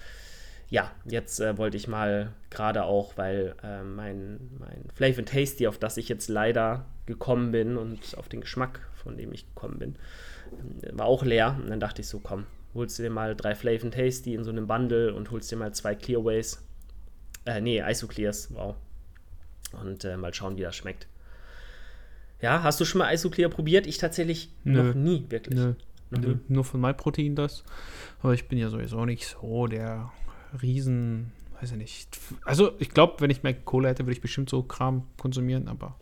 [0.69, 5.78] ja, jetzt äh, wollte ich mal gerade auch, weil äh, mein, mein Flavor Tasty, auf
[5.78, 9.95] das ich jetzt leider gekommen bin und auf den Geschmack, von dem ich gekommen bin,
[10.82, 11.58] äh, war auch leer.
[11.62, 14.49] Und dann dachte ich so, komm, holst du dir mal drei Flavor Tasty in so
[14.49, 16.63] einem Bundle und holst dir mal zwei Clearways.
[17.45, 18.76] Äh, nee, Isoclears, wow.
[19.73, 21.08] Und äh, mal schauen, wie das schmeckt.
[22.41, 23.88] Ja, hast du schon mal Isoclear probiert?
[23.88, 24.84] Ich tatsächlich Nö.
[24.84, 25.58] noch nie, wirklich.
[25.58, 25.74] Nö.
[26.10, 26.28] Noch Nö.
[26.28, 26.39] Nie.
[26.48, 27.63] Nur von MyProtein das.
[28.22, 30.12] Aber ich bin ja sowieso nicht so der
[30.62, 32.19] Riesen, weiß ich nicht.
[32.46, 35.96] Also ich glaube, wenn ich mehr Kohle hätte, würde ich bestimmt so Kram konsumieren, aber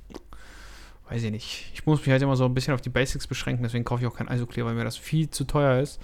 [1.10, 1.72] weiß ich nicht.
[1.74, 4.08] Ich muss mich halt immer so ein bisschen auf die Basics beschränken, deswegen kaufe ich
[4.08, 6.00] auch kein Isoclear, weil mir das viel zu teuer ist.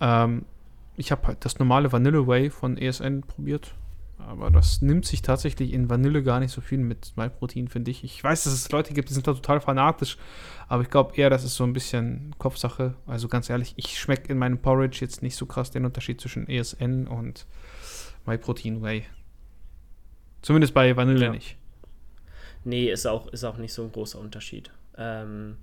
[0.00, 0.44] Ähm,
[0.96, 3.74] ich habe halt das normale Vanilla Way von ESN probiert.
[4.26, 8.04] Aber das nimmt sich tatsächlich in Vanille gar nicht so viel mit MyProtein, finde ich.
[8.04, 10.16] Ich weiß, dass es Leute gibt, die sind da total fanatisch,
[10.68, 12.94] aber ich glaube eher, das ist so ein bisschen Kopfsache.
[13.06, 16.48] Also ganz ehrlich, ich schmecke in meinem Porridge jetzt nicht so krass den Unterschied zwischen
[16.48, 17.46] ESN und
[18.26, 19.04] MyProtein Whey.
[20.42, 21.32] Zumindest bei Vanille ja.
[21.32, 21.56] nicht.
[22.64, 24.70] Nee, ist auch, ist auch nicht so ein großer Unterschied.
[24.96, 25.56] Ähm,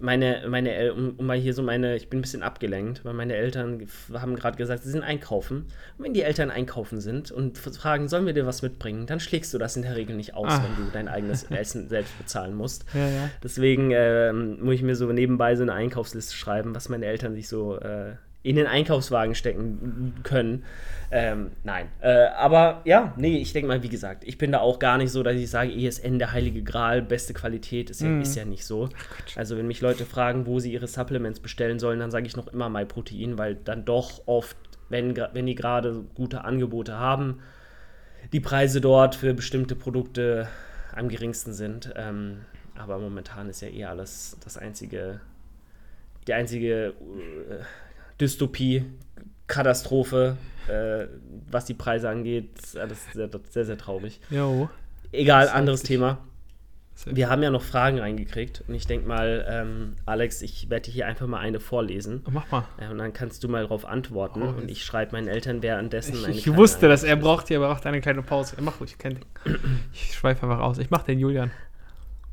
[0.00, 3.34] meine, meine, um, um, mal hier so meine, ich bin ein bisschen abgelenkt, weil meine
[3.34, 5.66] Eltern haben gerade gesagt, sie sind einkaufen.
[5.98, 9.54] Und wenn die Eltern einkaufen sind und fragen, sollen wir dir was mitbringen, dann schlägst
[9.54, 10.64] du das in der Regel nicht aus, ah.
[10.64, 12.84] wenn du dein eigenes Essen selbst bezahlen musst.
[12.92, 13.30] Ja, ja.
[13.42, 17.48] Deswegen äh, muss ich mir so nebenbei so eine Einkaufsliste schreiben, was meine Eltern sich
[17.48, 20.64] so äh, in den Einkaufswagen stecken können.
[21.10, 21.88] Ähm, nein.
[22.00, 25.10] Äh, aber ja, nee, ich denke mal, wie gesagt, ich bin da auch gar nicht
[25.10, 28.20] so, dass ich sage, ESN, der heilige Gral, beste Qualität, ist ja, mm.
[28.20, 28.90] ist ja nicht so.
[29.34, 32.48] Also, wenn mich Leute fragen, wo sie ihre Supplements bestellen sollen, dann sage ich noch
[32.48, 34.58] immer MyProtein, weil dann doch oft,
[34.90, 37.40] wenn, wenn die gerade gute Angebote haben,
[38.34, 40.48] die Preise dort für bestimmte Produkte
[40.94, 41.94] am geringsten sind.
[41.96, 42.42] Ähm,
[42.76, 45.22] aber momentan ist ja eh alles das einzige,
[46.26, 46.92] die einzige.
[48.20, 48.84] Dystopie,
[49.46, 50.36] Katastrophe,
[50.68, 51.06] äh,
[51.50, 52.50] was die Preise angeht.
[52.78, 54.20] Alles sehr, sehr, sehr traurig.
[54.30, 54.68] Jo.
[55.12, 56.18] Egal, anderes Thema.
[57.06, 61.06] Wir haben ja noch Fragen reingekriegt und ich denke mal, ähm, Alex, ich werde hier
[61.06, 62.22] einfach mal eine vorlesen.
[62.24, 62.68] Oh, mach mal.
[62.78, 66.24] Äh, und dann kannst du mal darauf antworten oh, und ich schreibe meinen Eltern währenddessen
[66.24, 68.56] eine Ich, ich wusste, dass er braucht hier, braucht eine kleine Pause.
[68.60, 69.18] Mach ruhig, ich kenne
[69.92, 70.78] Ich schweife einfach aus.
[70.78, 71.50] Ich mach den Julian.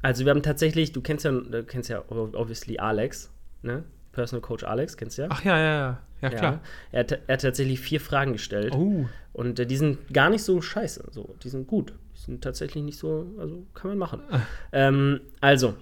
[0.03, 3.31] Also wir haben tatsächlich, du kennst ja, du kennst ja obviously Alex,
[3.63, 3.83] ne?
[4.11, 5.27] Personal Coach Alex, kennst du ja?
[5.31, 5.99] Ach ja, ja, ja.
[6.21, 6.53] Ja, klar.
[6.53, 6.59] Ja,
[6.91, 8.75] er, hat, er, hat, tatsächlich vier Fragen gestellt.
[8.75, 9.05] Oh.
[9.33, 11.09] Und äh, die sind gar nicht so scheiße.
[11.11, 11.33] So.
[11.43, 11.93] Die sind gut.
[12.15, 14.21] Die sind tatsächlich nicht so, also kann man machen.
[14.29, 14.41] Ah.
[14.71, 15.73] Ähm, also,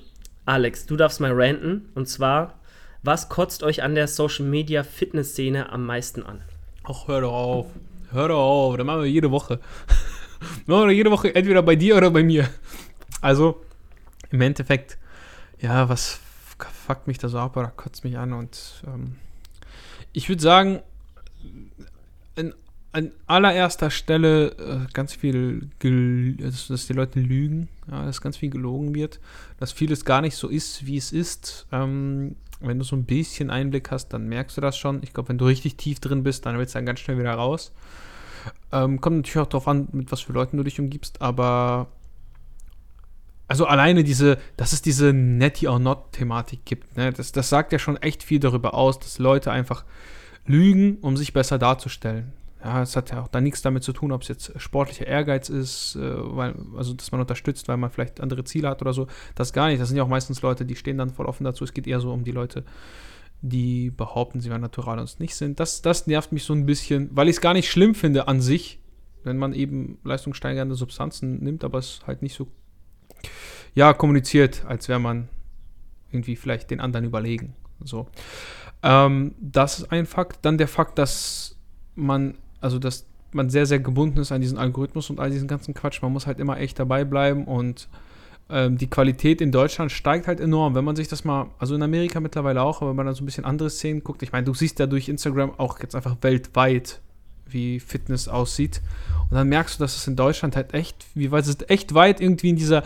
[0.45, 1.89] Alex, du darfst mal ranten.
[1.93, 2.59] Und zwar,
[3.03, 6.41] was kotzt euch an der Social Media Fitness-Szene am meisten an?
[6.83, 7.67] Ach, hör doch auf.
[8.11, 8.77] Hör doch auf.
[8.77, 9.59] Das machen wir jede Woche.
[10.67, 12.47] machen wir jede Woche entweder bei dir oder bei mir.
[13.19, 13.61] Also,
[14.31, 14.97] im Endeffekt,
[15.59, 16.21] ja, was
[16.89, 18.33] fuckt mich da so ab oder kotzt mich an.
[18.33, 19.17] Und ähm,
[20.11, 20.81] ich würde sagen,
[22.35, 22.55] in,
[22.93, 25.69] an allererster Stelle äh, ganz viel,
[26.39, 29.19] dass, dass, die Leute lügen, ja, dass ganz viel gelogen wird,
[29.59, 31.67] dass vieles gar nicht so ist, wie es ist.
[31.71, 35.03] Ähm, wenn du so ein bisschen Einblick hast, dann merkst du das schon.
[35.03, 37.35] Ich glaube, wenn du richtig tief drin bist, dann willst du dann ganz schnell wieder
[37.35, 37.71] raus.
[38.71, 41.87] Ähm, kommt natürlich auch darauf an, mit was für Leuten du dich umgibst, aber
[43.49, 47.79] also alleine diese, dass es diese Netty or Not-Thematik gibt, ne, das, das sagt ja
[47.79, 49.83] schon echt viel darüber aus, dass Leute einfach
[50.45, 52.31] lügen, um sich besser darzustellen.
[52.63, 55.49] Ja, es hat ja auch da nichts damit zu tun, ob es jetzt sportlicher Ehrgeiz
[55.49, 59.07] ist, äh, weil, also dass man unterstützt, weil man vielleicht andere Ziele hat oder so.
[59.33, 59.81] Das gar nicht.
[59.81, 61.63] Das sind ja auch meistens Leute, die stehen dann voll offen dazu.
[61.63, 62.65] Es geht eher so um die Leute,
[63.41, 65.59] die behaupten, sie wären natural und es nicht sind.
[65.59, 68.41] Das, das nervt mich so ein bisschen, weil ich es gar nicht schlimm finde an
[68.41, 68.79] sich,
[69.23, 72.47] wenn man eben leistungssteigernde Substanzen nimmt, aber es halt nicht so
[73.75, 75.29] ja, kommuniziert, als wäre man
[76.11, 77.53] irgendwie vielleicht den anderen überlegen.
[77.83, 78.07] So.
[78.83, 80.39] Ähm, das ist ein Fakt.
[80.43, 81.55] Dann der Fakt, dass
[81.95, 85.73] man, also dass man sehr, sehr gebunden ist an diesen Algorithmus und all diesen ganzen
[85.73, 86.01] Quatsch.
[86.01, 87.87] Man muss halt immer echt dabei bleiben und
[88.49, 90.73] ähm, die Qualität in Deutschland steigt halt enorm.
[90.73, 93.23] Wenn man sich das mal, also in Amerika mittlerweile auch, aber wenn man dann so
[93.23, 96.17] ein bisschen andere Szenen guckt, ich meine, du siehst ja durch Instagram auch jetzt einfach
[96.21, 97.01] weltweit,
[97.53, 98.81] wie Fitness aussieht.
[99.29, 101.93] Und dann merkst du, dass es in Deutschland halt echt, wie weit es ist echt
[101.93, 102.83] weit irgendwie in dieser,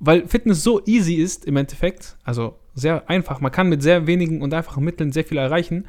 [0.00, 4.42] weil Fitness so easy ist im Endeffekt, also sehr einfach, man kann mit sehr wenigen
[4.42, 5.86] und einfachen Mitteln sehr viel erreichen,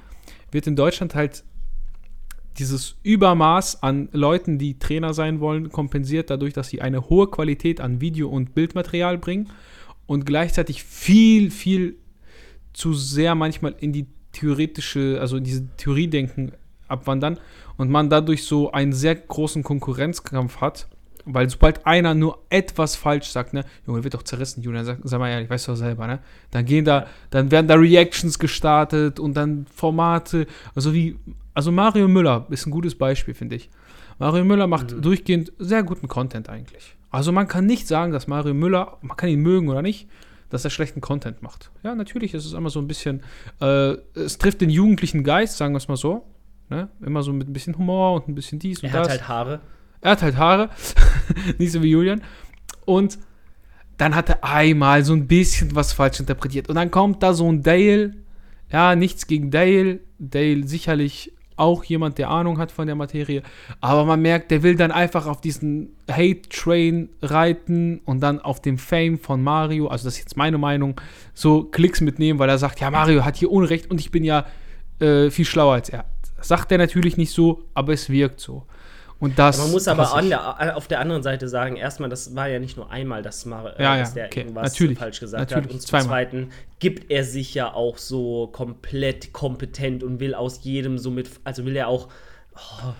[0.52, 1.44] wird in Deutschland halt
[2.58, 7.82] dieses Übermaß an Leuten, die Trainer sein wollen, kompensiert dadurch, dass sie eine hohe Qualität
[7.82, 9.50] an Video- und Bildmaterial bringen
[10.06, 11.98] und gleichzeitig viel, viel
[12.74, 16.52] zu sehr manchmal in die theoretische, also in diese Theoriedenken
[16.88, 17.40] abwandern
[17.78, 20.88] und man dadurch so einen sehr großen Konkurrenzkampf hat,
[21.26, 25.20] weil sobald einer nur etwas falsch sagt, ne, Junge, wird doch zerrissen, Julian, sag, sag
[25.20, 26.20] mal ehrlich, weißt du doch selber, ne?
[26.52, 30.46] Dann gehen da, dann werden da Reactions gestartet und dann Formate,
[30.76, 31.18] also wie,
[31.54, 33.70] also Mario Müller ist ein gutes Beispiel, finde ich.
[34.20, 35.02] Mario Müller macht mhm.
[35.02, 36.96] durchgehend sehr guten Content eigentlich.
[37.10, 40.08] Also man kann nicht sagen, dass Mario Müller, man kann ihn mögen oder nicht,
[40.50, 41.72] dass er schlechten Content macht.
[41.84, 43.24] Ja, natürlich ist es immer so ein bisschen,
[43.62, 46.24] äh, es trifft den jugendlichen Geist, sagen wir es mal so.
[46.70, 46.90] Ne?
[47.02, 49.08] Immer so mit ein bisschen Humor und ein bisschen dies und er das.
[49.08, 49.60] Er hat halt Haare.
[50.02, 50.70] Er hat halt Haare,
[51.58, 52.22] nicht so wie Julian.
[52.86, 53.18] Und
[53.98, 56.70] dann hat er einmal so ein bisschen was falsch interpretiert.
[56.70, 58.14] Und dann kommt da so ein Dale.
[58.72, 60.00] Ja, nichts gegen Dale.
[60.20, 63.42] Dale sicherlich auch jemand, der Ahnung hat von der Materie.
[63.80, 68.78] Aber man merkt, der will dann einfach auf diesen Hate-Train reiten und dann auf dem
[68.78, 71.00] Fame von Mario, also das ist jetzt meine Meinung,
[71.34, 74.46] so Klicks mitnehmen, weil er sagt, ja, Mario hat hier Unrecht und ich bin ja
[75.00, 76.06] äh, viel schlauer als er.
[76.48, 78.64] Sagt er natürlich nicht so, aber es wirkt so.
[79.18, 82.60] Und das, man muss aber der, auf der anderen Seite sagen, erstmal, das war ja
[82.60, 84.42] nicht nur einmal, dass, mal, äh, ja, dass der okay.
[84.42, 85.00] irgendwas Natürlich.
[85.00, 85.66] falsch gesagt Natürlich.
[85.66, 85.74] hat.
[85.74, 86.00] Und zum.
[86.02, 91.30] Zweiten gibt er sich ja auch so komplett kompetent und will aus jedem so mit,
[91.46, 92.10] also will er auch
[92.56, 92.94] oh,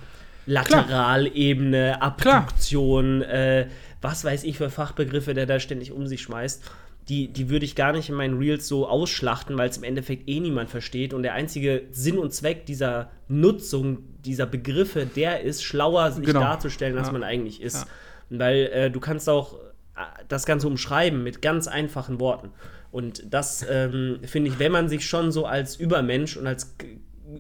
[0.46, 3.68] Lateralebene, Abduktion, äh,
[4.02, 6.64] was weiß ich für Fachbegriffe, der da ständig um sich schmeißt
[7.10, 10.28] die, die würde ich gar nicht in meinen Reels so ausschlachten, weil es im Endeffekt
[10.28, 11.14] eh niemand versteht.
[11.14, 16.40] Und der einzige Sinn und Zweck dieser Nutzung dieser Begriffe, der ist, schlauer sich Genau.
[16.40, 17.14] darzustellen, als Ja.
[17.14, 17.86] man eigentlich ist.
[18.30, 18.40] Ja.
[18.40, 22.50] Weil äh, du kannst auch äh, das Ganze umschreiben mit ganz einfachen Worten.
[22.92, 26.76] Und das ähm, finde ich, wenn man sich schon so als Übermensch und als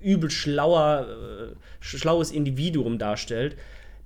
[0.04, 3.56] übel schlauer, äh, schlaues Individuum darstellt,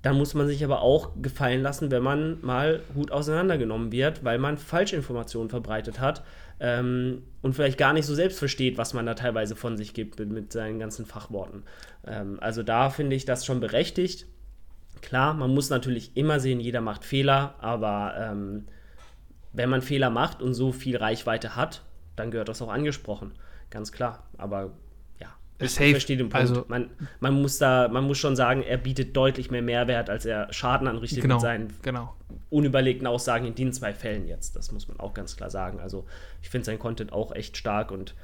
[0.02, 4.38] dann muss man sich aber auch gefallen lassen, wenn man mal gut auseinandergenommen wird, weil
[4.38, 6.22] man Falschinformationen verbreitet hat
[6.58, 10.18] ähm, und vielleicht gar nicht so selbst versteht, was man da teilweise von sich gibt
[10.18, 11.64] mit, mit seinen ganzen Fachworten.
[12.06, 14.26] Ähm, also da finde ich das schon berechtigt.
[15.02, 18.66] Klar, man muss natürlich immer sehen, jeder macht Fehler, aber ähm,
[19.52, 21.82] wenn man Fehler macht und so viel Reichweite hat,
[22.16, 23.32] dann gehört das auch angesprochen.
[23.70, 24.24] Ganz klar.
[24.36, 24.72] Aber
[25.66, 25.90] ich, Safe.
[25.90, 26.48] verstehe den Punkt.
[26.48, 30.24] Also- man, man, muss da, man muss schon sagen, er bietet deutlich mehr Mehrwert, als
[30.24, 32.14] er Schaden anrichtet Genau, mit seinen genau.
[32.50, 34.56] unüberlegten Aussagen in den zwei Fällen jetzt.
[34.56, 35.80] Das muss man auch ganz klar sagen.
[35.80, 36.06] Also
[36.42, 38.14] ich finde sein Content auch echt stark und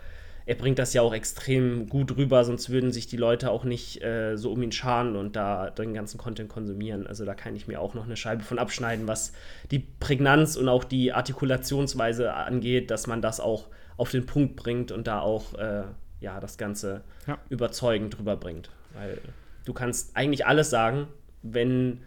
[0.49, 4.01] er bringt das ja auch extrem gut rüber, sonst würden sich die Leute auch nicht
[4.05, 7.05] äh, so um ihn scharen und da den ganzen Content konsumieren.
[7.09, 9.33] Also da kann ich mir auch noch eine Scheibe von abschneiden, was
[9.73, 14.93] die Prägnanz und auch die Artikulationsweise angeht, dass man das auch auf den Punkt bringt
[14.93, 15.83] und da auch äh,
[16.27, 17.39] ja, das Ganze Ja.
[17.49, 18.69] überzeugend rüberbringt.
[18.95, 19.19] Weil
[19.65, 21.07] du kannst eigentlich alles sagen,
[21.43, 22.01] wenn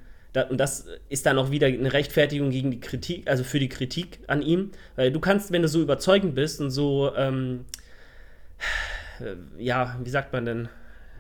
[0.50, 4.20] und das ist dann auch wieder eine Rechtfertigung gegen die Kritik, also für die Kritik
[4.28, 4.72] an ihm.
[4.96, 7.66] Weil du kannst, wenn du so überzeugend bist und so, ähm,
[9.20, 10.70] äh, ja, wie sagt man denn,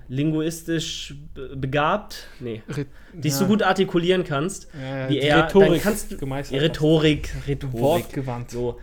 [0.10, 3.38] linguistisch be- begabt, nee, Re dich ja.
[3.40, 7.74] so gut artikulieren kannst, Ja, wie die er, Rhetorik dann kannst du, gemeistert Rhetorik, Rhetorik,
[7.82, 8.52] Wortgewandt.
[8.52, 8.80] so.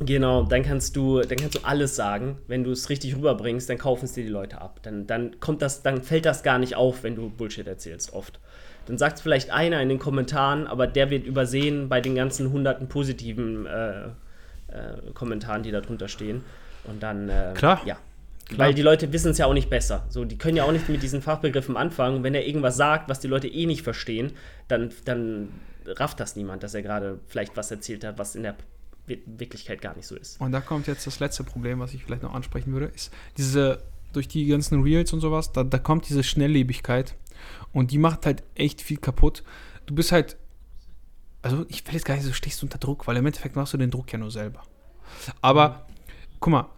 [0.00, 2.38] Genau, dann kannst du, dann kannst du alles sagen.
[2.48, 4.80] Wenn du es richtig rüberbringst, dann kaufen es dir die Leute ab.
[4.82, 8.40] Dann, dann kommt das, dann fällt das gar nicht auf, wenn du Bullshit erzählst, oft.
[8.86, 12.50] Dann sagt es vielleicht einer in den Kommentaren, aber der wird übersehen bei den ganzen
[12.50, 16.42] hunderten positiven äh, äh, Kommentaren, die da drunter stehen.
[16.84, 17.80] Und dann, äh, Klar.
[17.84, 17.96] ja.
[18.46, 18.58] Klar.
[18.58, 20.04] Weil die Leute wissen es ja auch nicht besser.
[20.08, 22.16] So, die können ja auch nicht mit diesen Fachbegriffen anfangen.
[22.16, 24.32] Und wenn er irgendwas sagt, was die Leute eh nicht verstehen,
[24.66, 25.48] dann, dann
[25.86, 28.56] rafft das niemand, dass er gerade vielleicht was erzählt hat, was in der
[29.06, 30.40] Wirklichkeit gar nicht so ist.
[30.40, 33.82] Und da kommt jetzt das letzte Problem, was ich vielleicht noch ansprechen würde, ist diese,
[34.12, 37.16] durch die ganzen Reels und sowas, da, da kommt diese Schnelllebigkeit
[37.72, 39.42] und die macht halt echt viel kaputt.
[39.86, 40.36] Du bist halt,
[41.42, 43.78] also ich will jetzt gar nicht so, stehst unter Druck, weil im Endeffekt machst du
[43.78, 44.62] den Druck ja nur selber.
[45.40, 45.86] Aber,
[46.38, 46.70] guck mal,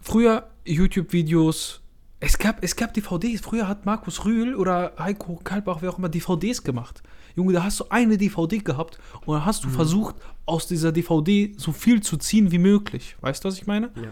[0.00, 1.82] früher YouTube-Videos,
[2.24, 3.42] es gab, es gab DVDs.
[3.42, 7.02] Früher hat Markus Rühl oder Heiko Kalbach, wer auch immer, DVDs gemacht.
[7.36, 9.72] Junge, da hast du eine DVD gehabt und dann hast du mhm.
[9.72, 13.16] versucht, aus dieser DVD so viel zu ziehen wie möglich.
[13.20, 13.90] Weißt du, was ich meine?
[13.96, 14.10] Ja.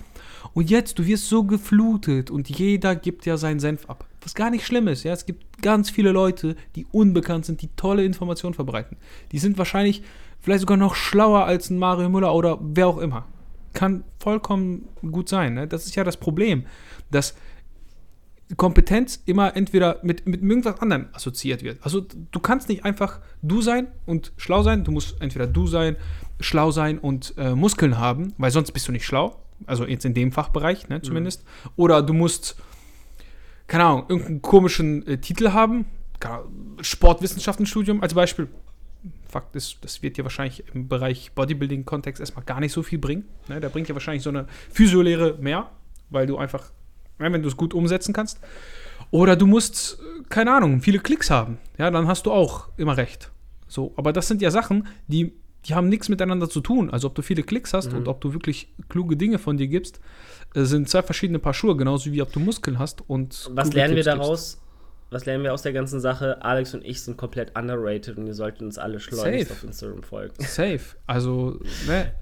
[0.53, 4.05] Und jetzt, du wirst so geflutet und jeder gibt ja seinen Senf ab.
[4.23, 5.13] Was gar nicht schlimm ist, ja.
[5.13, 8.99] Es gibt ganz viele Leute, die unbekannt sind, die tolle Informationen verbreiten.
[9.31, 10.03] Die sind wahrscheinlich
[10.41, 13.27] vielleicht sogar noch schlauer als ein Mario Müller oder wer auch immer.
[13.73, 15.55] Kann vollkommen gut sein.
[15.55, 15.67] Ne?
[15.67, 16.67] Das ist ja das Problem,
[17.11, 17.35] dass
[18.57, 21.79] Kompetenz immer entweder mit, mit irgendwas anderem assoziiert wird.
[21.83, 24.85] Also du kannst nicht einfach du sein und schlau sein.
[24.85, 25.97] Du musst entweder du sein,
[26.41, 29.39] schlau sein und äh, Muskeln haben, weil sonst bist du nicht schlau.
[29.67, 31.45] Also jetzt in dem Fachbereich, ne, zumindest.
[31.45, 31.71] Mhm.
[31.77, 32.57] Oder du musst,
[33.69, 35.87] keine Ahnung, irgendeinen komischen äh, Titel haben.
[36.81, 38.49] Sportwissenschaftenstudium als Beispiel.
[39.29, 43.25] Fakt ist, das wird dir wahrscheinlich im Bereich Bodybuilding-Kontext erstmal gar nicht so viel bringen.
[43.49, 43.61] Ne?
[43.61, 45.71] Da bringt dir wahrscheinlich so eine Physiolehre mehr,
[46.11, 46.71] weil du einfach
[47.21, 48.41] ja, wenn du es gut umsetzen kannst.
[49.11, 49.99] Oder du musst,
[50.29, 51.59] keine Ahnung, viele Klicks haben.
[51.79, 53.31] Ja, dann hast du auch immer recht.
[53.69, 55.33] So, aber das sind ja Sachen, die,
[55.67, 56.91] die haben nichts miteinander zu tun.
[56.91, 57.99] Also ob du viele Klicks hast mhm.
[57.99, 60.01] und ob du wirklich kluge Dinge von dir gibst,
[60.55, 63.51] äh, sind zwei verschiedene Paar Schuhe, genauso wie ob du Muskeln hast und.
[63.55, 64.53] Was lernen wir daraus?
[64.53, 64.62] Gibst.
[65.13, 66.43] Was lernen wir aus der ganzen Sache?
[66.43, 69.59] Alex und ich sind komplett underrated und ihr solltet uns alle schleunigst Safe.
[69.59, 70.35] auf Instagram folgen.
[70.39, 70.81] Safe.
[71.07, 72.13] Also, ne?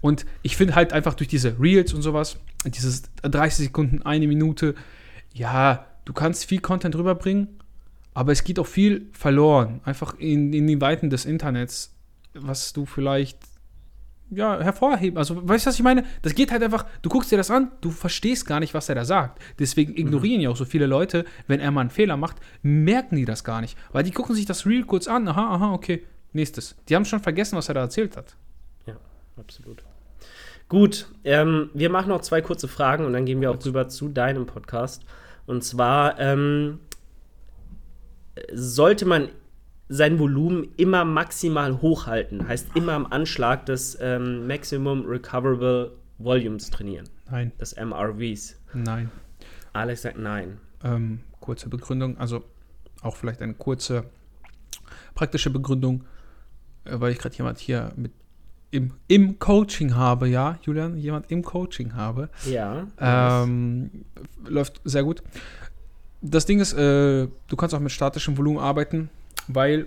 [0.00, 4.76] Und ich finde halt einfach durch diese Reels und sowas, dieses 30 Sekunden, eine Minute,
[5.34, 7.48] ja, du kannst viel Content rüberbringen,
[8.14, 9.80] aber es geht auch viel verloren.
[9.84, 11.94] Einfach in, in den Weiten des Internets,
[12.32, 13.38] was du vielleicht
[14.30, 15.18] ja, hervorheben.
[15.18, 16.04] Also, weißt du, was ich meine?
[16.22, 18.94] Das geht halt einfach, du guckst dir das an, du verstehst gar nicht, was er
[18.94, 19.40] da sagt.
[19.58, 19.98] Deswegen mhm.
[19.98, 20.44] ignorieren mhm.
[20.44, 23.60] ja auch so viele Leute, wenn er mal einen Fehler macht, merken die das gar
[23.60, 23.78] nicht.
[23.92, 26.76] Weil die gucken sich das Reel kurz an, aha, aha, okay, nächstes.
[26.88, 28.36] Die haben schon vergessen, was er da erzählt hat.
[28.86, 28.96] Ja,
[29.36, 29.84] absolut.
[30.68, 34.08] Gut, ähm, wir machen noch zwei kurze Fragen und dann gehen wir auch rüber zu
[34.08, 35.04] deinem Podcast.
[35.46, 36.80] Und zwar ähm,
[38.52, 39.28] sollte man
[39.88, 47.08] sein Volumen immer maximal hochhalten, heißt immer am Anschlag des ähm, Maximum Recoverable Volumes trainieren.
[47.30, 47.52] Nein.
[47.60, 48.56] Des MRVs.
[48.74, 49.10] Nein.
[49.72, 50.58] Alex sagt nein.
[50.82, 52.44] Ähm, kurze Begründung, also
[53.02, 54.04] auch vielleicht eine kurze
[55.14, 56.04] praktische Begründung,
[56.84, 58.12] äh, weil ich gerade jemand hier mit
[58.72, 62.28] im, im Coaching habe, ja, Julian, jemand im Coaching habe.
[62.44, 62.86] Ja.
[62.98, 64.04] Ähm,
[64.44, 65.22] läuft sehr gut.
[66.20, 69.08] Das Ding ist, äh, du kannst auch mit statischem Volumen arbeiten,
[69.48, 69.86] weil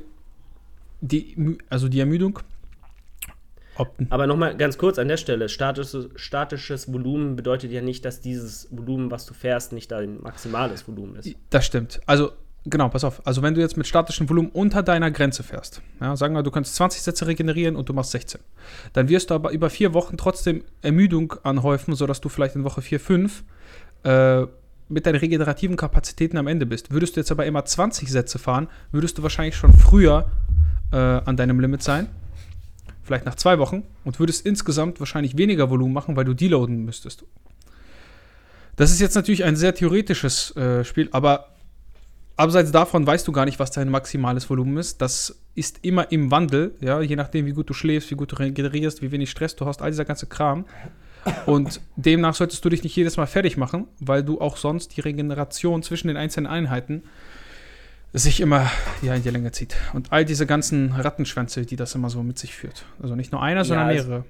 [1.01, 2.39] die, also die Ermüdung.
[4.09, 8.67] Aber nochmal ganz kurz an der Stelle: statisches, statisches Volumen bedeutet ja nicht, dass dieses
[8.71, 11.33] Volumen, was du fährst, nicht dein maximales Volumen ist.
[11.49, 12.01] Das stimmt.
[12.05, 12.31] Also
[12.65, 13.25] Genau, pass auf.
[13.25, 16.51] Also wenn du jetzt mit statischem Volumen unter deiner Grenze fährst, ja, sagen wir, du
[16.51, 18.41] kannst 20 Sätze regenerieren und du machst 16,
[18.93, 22.81] dann wirst du aber über vier Wochen trotzdem Ermüdung anhäufen, sodass du vielleicht in Woche
[22.81, 23.43] 4, 5
[24.03, 24.45] äh,
[24.89, 26.91] mit deinen regenerativen Kapazitäten am Ende bist.
[26.91, 30.29] Würdest du jetzt aber immer 20 Sätze fahren, würdest du wahrscheinlich schon früher
[30.91, 32.07] äh, an deinem Limit sein,
[33.03, 37.23] vielleicht nach zwei Wochen, und würdest insgesamt wahrscheinlich weniger Volumen machen, weil du deloaden müsstest.
[38.75, 41.49] Das ist jetzt natürlich ein sehr theoretisches äh, Spiel, aber
[42.39, 45.01] Abseits davon weißt du gar nicht, was dein maximales Volumen ist.
[45.01, 48.37] Das ist immer im Wandel, ja, je nachdem, wie gut du schläfst, wie gut du
[48.37, 50.63] regenerierst, wie wenig Stress du hast, all dieser ganze Kram.
[51.45, 55.01] Und demnach solltest du dich nicht jedes Mal fertig machen, weil du auch sonst die
[55.01, 57.03] Regeneration zwischen den einzelnen Einheiten
[58.13, 58.69] sich immer
[59.01, 59.75] ja, in die Länge zieht.
[59.93, 62.85] Und all diese ganzen Rattenschwänze, die das immer so mit sich führt.
[63.01, 64.25] Also nicht nur einer, sondern ja, mehrere.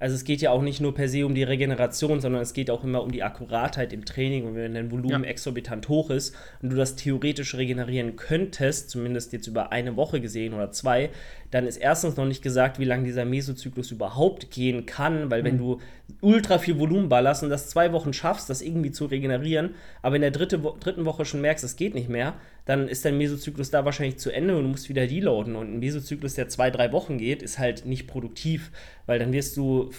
[0.00, 2.70] Also es geht ja auch nicht nur per se um die Regeneration, sondern es geht
[2.70, 4.46] auch immer um die Akkuratheit im Training.
[4.46, 5.30] Und wenn dein Volumen ja.
[5.30, 10.54] exorbitant hoch ist und du das theoretisch regenerieren könntest, zumindest jetzt über eine Woche gesehen
[10.54, 11.10] oder zwei,
[11.50, 15.46] dann ist erstens noch nicht gesagt, wie lange dieser Mesozyklus überhaupt gehen kann, weil mhm.
[15.46, 15.80] wenn du
[16.20, 20.22] ultra viel Volumen ballerst und das zwei Wochen schaffst, das irgendwie zu regenerieren, aber in
[20.22, 22.34] der dritte Wo dritten Woche schon merkst, es geht nicht mehr,
[22.64, 25.56] dann ist dein Mesozyklus da wahrscheinlich zu Ende und du musst wieder deloaden.
[25.56, 28.70] Und ein Mesozyklus, der zwei, drei Wochen geht, ist halt nicht produktiv,
[29.06, 29.90] weil dann wirst du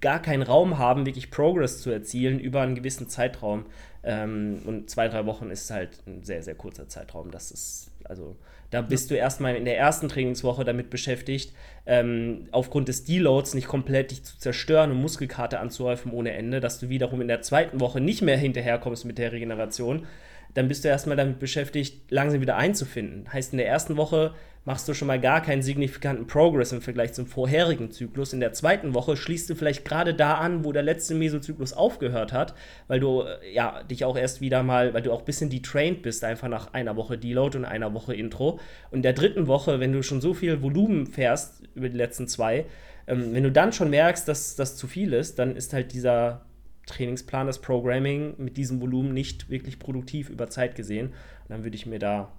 [0.00, 3.66] gar keinen Raum haben, wirklich Progress zu erzielen über einen gewissen Zeitraum.
[4.04, 7.32] Ähm, und zwei, drei Wochen ist halt ein sehr, sehr kurzer Zeitraum.
[7.32, 8.36] Das ist, also,
[8.72, 11.52] da bist du erstmal in der ersten Trainingswoche damit beschäftigt,
[11.84, 16.80] ähm, aufgrund des Deloads nicht komplett dich zu zerstören und Muskelkarte anzuhäufen ohne Ende, dass
[16.80, 20.06] du wiederum in der zweiten Woche nicht mehr hinterherkommst mit der Regeneration
[20.54, 23.32] dann bist du erstmal damit beschäftigt, langsam wieder einzufinden.
[23.32, 24.34] Heißt, in der ersten Woche
[24.64, 28.32] machst du schon mal gar keinen signifikanten Progress im Vergleich zum vorherigen Zyklus.
[28.32, 32.32] In der zweiten Woche schließt du vielleicht gerade da an, wo der letzte Mesozyklus aufgehört
[32.32, 32.54] hat,
[32.86, 36.02] weil du äh, ja dich auch erst wieder mal, weil du auch ein bisschen detrained
[36.02, 38.60] bist, einfach nach einer Woche Deload und einer Woche Intro.
[38.90, 42.28] Und in der dritten Woche, wenn du schon so viel Volumen fährst über die letzten
[42.28, 42.66] zwei,
[43.08, 46.42] ähm, wenn du dann schon merkst, dass das zu viel ist, dann ist halt dieser
[46.86, 51.08] Trainingsplan, das Programming mit diesem Volumen nicht wirklich produktiv über Zeit gesehen.
[51.08, 52.32] Und dann würde ich mir da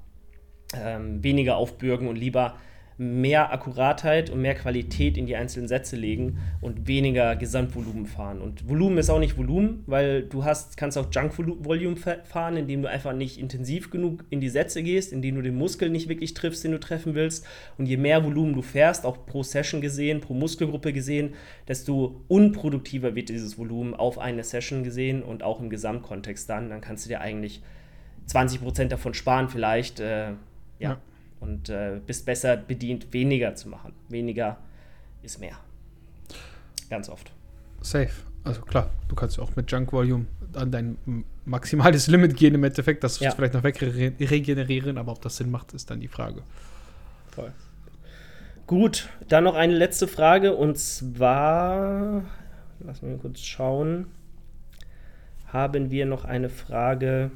[0.73, 2.57] ähm, weniger aufbürgen und lieber
[2.97, 8.41] mehr Akkuratheit und mehr Qualität in die einzelnen Sätze legen und weniger Gesamtvolumen fahren.
[8.41, 12.89] Und Volumen ist auch nicht Volumen, weil du hast, kannst auch Junk-Volume fahren, indem du
[12.89, 16.63] einfach nicht intensiv genug in die Sätze gehst, indem du den Muskel nicht wirklich triffst,
[16.63, 17.45] den du treffen willst.
[17.77, 21.33] Und je mehr Volumen du fährst, auch pro Session gesehen, pro Muskelgruppe gesehen,
[21.67, 26.69] desto unproduktiver wird dieses Volumen auf eine Session gesehen und auch im Gesamtkontext dann.
[26.69, 27.61] Dann kannst du dir eigentlich
[28.27, 29.99] 20% davon sparen vielleicht.
[29.99, 30.37] Äh, ja.
[30.79, 30.97] ja
[31.43, 33.93] und äh, bist besser bedient, weniger zu machen.
[34.07, 34.57] Weniger
[35.21, 35.57] ist mehr.
[36.89, 37.31] Ganz oft.
[37.81, 38.11] Safe.
[38.45, 40.97] Also klar, du kannst auch mit Junk Volume an dein
[41.45, 43.31] maximales Limit gehen im Endeffekt, das ja.
[43.31, 46.43] vielleicht noch wegregenerieren, aber ob das Sinn macht, ist dann die Frage.
[47.31, 47.51] Voll.
[48.67, 52.23] Gut, dann noch eine letzte Frage und zwar,
[52.79, 54.07] lass mich kurz schauen,
[55.47, 57.31] haben wir noch eine Frage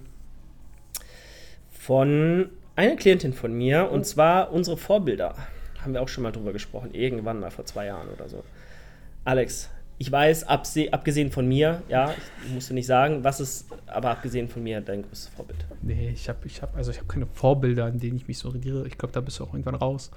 [1.71, 5.35] von eine Klientin von mir, und zwar unsere Vorbilder.
[5.81, 8.43] Haben wir auch schon mal drüber gesprochen, irgendwann mal vor zwei Jahren oder so.
[9.25, 12.13] Alex, ich weiß, abgesehen von mir, ja,
[12.45, 15.65] ich musste nicht sagen, was ist aber abgesehen von mir dein größtes Vorbild?
[15.81, 18.49] Nee, ich habe ich hab, also ich hab keine Vorbilder, an denen ich mich so
[18.49, 18.85] orientiere.
[18.87, 20.11] Ich glaube, da bist du auch irgendwann raus.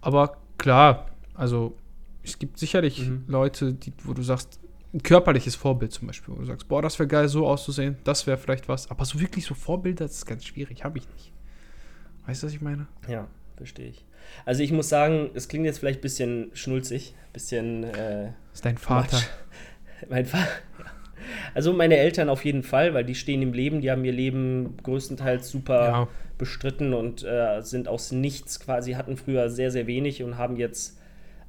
[0.00, 1.76] Aber klar, also
[2.22, 3.24] es gibt sicherlich mhm.
[3.26, 4.58] Leute, die, wo du sagst,
[4.94, 8.26] ein körperliches Vorbild zum Beispiel, wo du sagst, boah, das wäre geil, so auszusehen, das
[8.26, 8.90] wäre vielleicht was.
[8.90, 11.30] Aber so wirklich so Vorbilder, das ist ganz schwierig, habe ich nicht.
[12.28, 12.86] Weißt du, was ich meine?
[13.08, 13.26] Ja,
[13.56, 14.04] verstehe ich.
[14.44, 17.84] Also ich muss sagen, es klingt jetzt vielleicht ein bisschen schnulzig, ein bisschen.
[17.84, 19.16] Äh, das ist dein Vater.
[19.16, 19.26] Matsch.
[20.10, 20.46] mein Vater.
[21.52, 24.76] Also meine Eltern auf jeden Fall, weil die stehen im Leben, die haben ihr Leben
[24.82, 26.08] größtenteils super ja.
[26.38, 30.96] bestritten und äh, sind aus nichts quasi, hatten früher sehr, sehr wenig und haben jetzt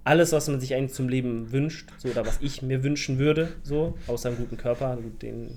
[0.03, 3.49] alles, was man sich eigentlich zum Leben wünscht, so oder was ich mir wünschen würde,
[3.63, 5.51] so, außer einem guten Körper, den,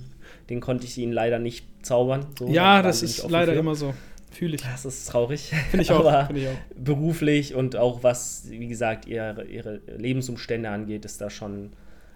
[0.50, 2.26] den konnte ich ihnen leider nicht zaubern.
[2.38, 3.92] So, ja, das ist leider immer so.
[4.33, 4.62] Fühle ich.
[4.62, 5.53] Das ist traurig.
[5.70, 6.26] Finde ich, auch.
[6.26, 6.57] Find ich auch.
[6.76, 11.72] beruflich und auch was, wie gesagt, ihre, ihre Lebensumstände angeht, ist das schon,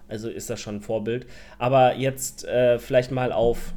[0.09, 1.27] also ist das schon ein Vorbild.
[1.59, 3.75] Aber jetzt äh, vielleicht mal auf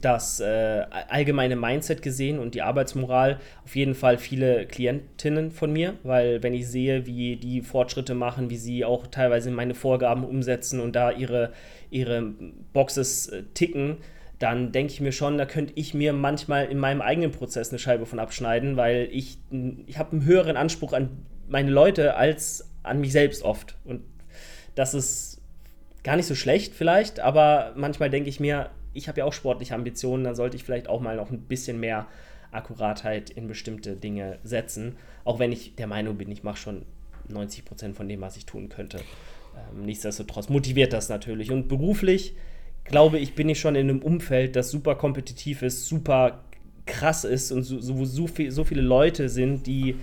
[0.00, 5.94] das äh, allgemeine Mindset gesehen und die Arbeitsmoral auf jeden Fall viele Klientinnen von mir,
[6.02, 10.80] weil wenn ich sehe, wie die Fortschritte machen, wie sie auch teilweise meine Vorgaben umsetzen
[10.80, 11.52] und da ihre,
[11.90, 12.32] ihre
[12.72, 13.98] Boxes äh, ticken,
[14.44, 17.78] dann denke ich mir schon, da könnte ich mir manchmal in meinem eigenen Prozess eine
[17.78, 19.38] Scheibe von abschneiden, weil ich,
[19.86, 23.78] ich habe einen höheren Anspruch an meine Leute als an mich selbst oft.
[23.86, 24.02] Und
[24.74, 25.40] das ist
[26.02, 29.74] gar nicht so schlecht vielleicht, aber manchmal denke ich mir, ich habe ja auch sportliche
[29.74, 32.06] Ambitionen, dann sollte ich vielleicht auch mal noch ein bisschen mehr
[32.52, 34.96] Akkuratheit in bestimmte Dinge setzen.
[35.24, 36.84] Auch wenn ich der Meinung bin, ich mache schon
[37.28, 38.98] 90 Prozent von dem, was ich tun könnte.
[39.56, 41.50] Ähm, nichtsdestotrotz motiviert das natürlich.
[41.50, 42.34] Und beruflich
[42.84, 46.44] glaube ich, bin ich schon in einem Umfeld, das super kompetitiv ist, super
[46.86, 49.96] krass ist und so, so, so, viel, so viele Leute sind, die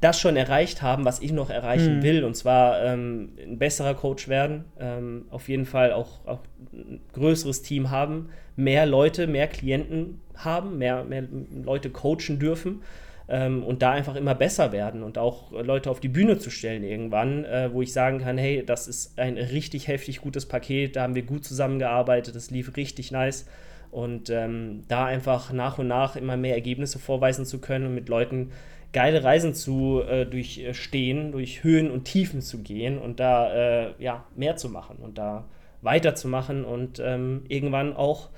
[0.00, 2.02] das schon erreicht haben, was ich noch erreichen mhm.
[2.02, 2.24] will.
[2.24, 6.40] Und zwar ähm, ein besserer Coach werden, ähm, auf jeden Fall auch, auch
[6.72, 11.24] ein größeres Team haben, mehr Leute, mehr Klienten haben, mehr, mehr
[11.64, 12.82] Leute coachen dürfen
[13.28, 16.84] ähm, und da einfach immer besser werden und auch Leute auf die Bühne zu stellen
[16.84, 21.02] irgendwann, äh, wo ich sagen kann, hey, das ist ein richtig heftig gutes Paket, da
[21.02, 23.46] haben wir gut zusammengearbeitet, das lief richtig nice.
[23.90, 28.08] Und ähm, da einfach nach und nach immer mehr Ergebnisse vorweisen zu können und mit
[28.08, 28.50] Leuten
[28.92, 34.24] geile Reisen zu äh, durchstehen, durch Höhen und Tiefen zu gehen und da äh, ja
[34.34, 35.44] mehr zu machen und da
[35.82, 38.30] weiterzumachen und ähm, irgendwann auch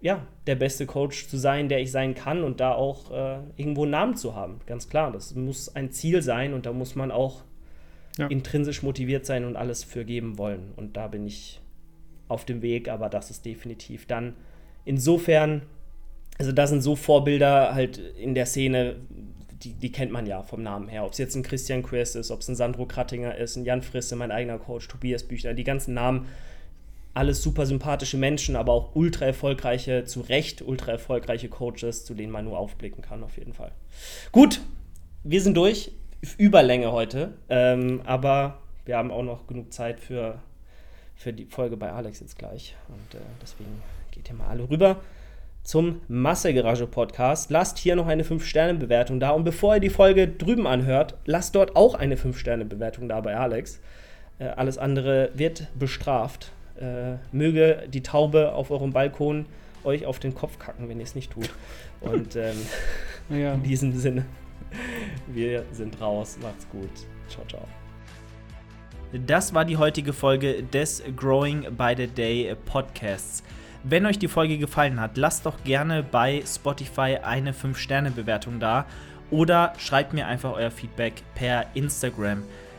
[0.00, 3.82] ja, der beste Coach zu sein, der ich sein kann und da auch äh, irgendwo
[3.82, 4.60] einen Namen zu haben.
[4.66, 7.42] Ganz klar, das muss ein Ziel sein und da muss man auch
[8.16, 8.28] ja.
[8.28, 10.72] intrinsisch motiviert sein und alles für geben wollen.
[10.76, 11.60] Und da bin ich
[12.28, 14.34] auf dem Weg, aber das ist definitiv dann
[14.84, 15.62] insofern,
[16.38, 18.96] also da sind so Vorbilder halt in der Szene,
[19.62, 21.04] die, die kennt man ja vom Namen her.
[21.04, 23.82] Ob es jetzt ein Christian Quest ist, ob es ein Sandro Krattinger ist, ein Jan
[23.82, 26.26] Frisse, mein eigener Coach, Tobias Büchner, die ganzen Namen
[27.18, 32.30] alles super sympathische Menschen, aber auch ultra erfolgreiche, zu Recht ultra erfolgreiche Coaches, zu denen
[32.30, 33.72] man nur aufblicken kann, auf jeden Fall.
[34.30, 34.60] Gut,
[35.24, 35.90] wir sind durch.
[36.36, 40.40] Überlänge heute, ähm, aber wir haben auch noch genug Zeit für,
[41.14, 42.76] für die Folge bei Alex jetzt gleich.
[42.88, 45.00] Und äh, deswegen geht ihr mal alle rüber
[45.62, 47.50] zum Massegarage Podcast.
[47.50, 49.30] Lasst hier noch eine 5-Sterne-Bewertung da.
[49.30, 53.80] Und bevor ihr die Folge drüben anhört, lasst dort auch eine 5-Sterne-Bewertung da bei Alex.
[54.38, 56.52] Äh, alles andere wird bestraft.
[56.80, 59.46] Äh, möge die Taube auf eurem Balkon
[59.84, 61.50] euch auf den Kopf kacken, wenn ihr es nicht tut.
[62.00, 62.56] Und ähm,
[63.30, 63.54] ja.
[63.54, 64.26] in diesem Sinne,
[65.26, 66.38] wir sind raus.
[66.40, 66.90] Macht's gut.
[67.28, 67.66] Ciao, ciao.
[69.26, 73.42] Das war die heutige Folge des Growing by the Day Podcasts.
[73.82, 78.84] Wenn euch die Folge gefallen hat, lasst doch gerne bei Spotify eine 5-Sterne-Bewertung da
[79.30, 82.42] oder schreibt mir einfach euer Feedback per Instagram.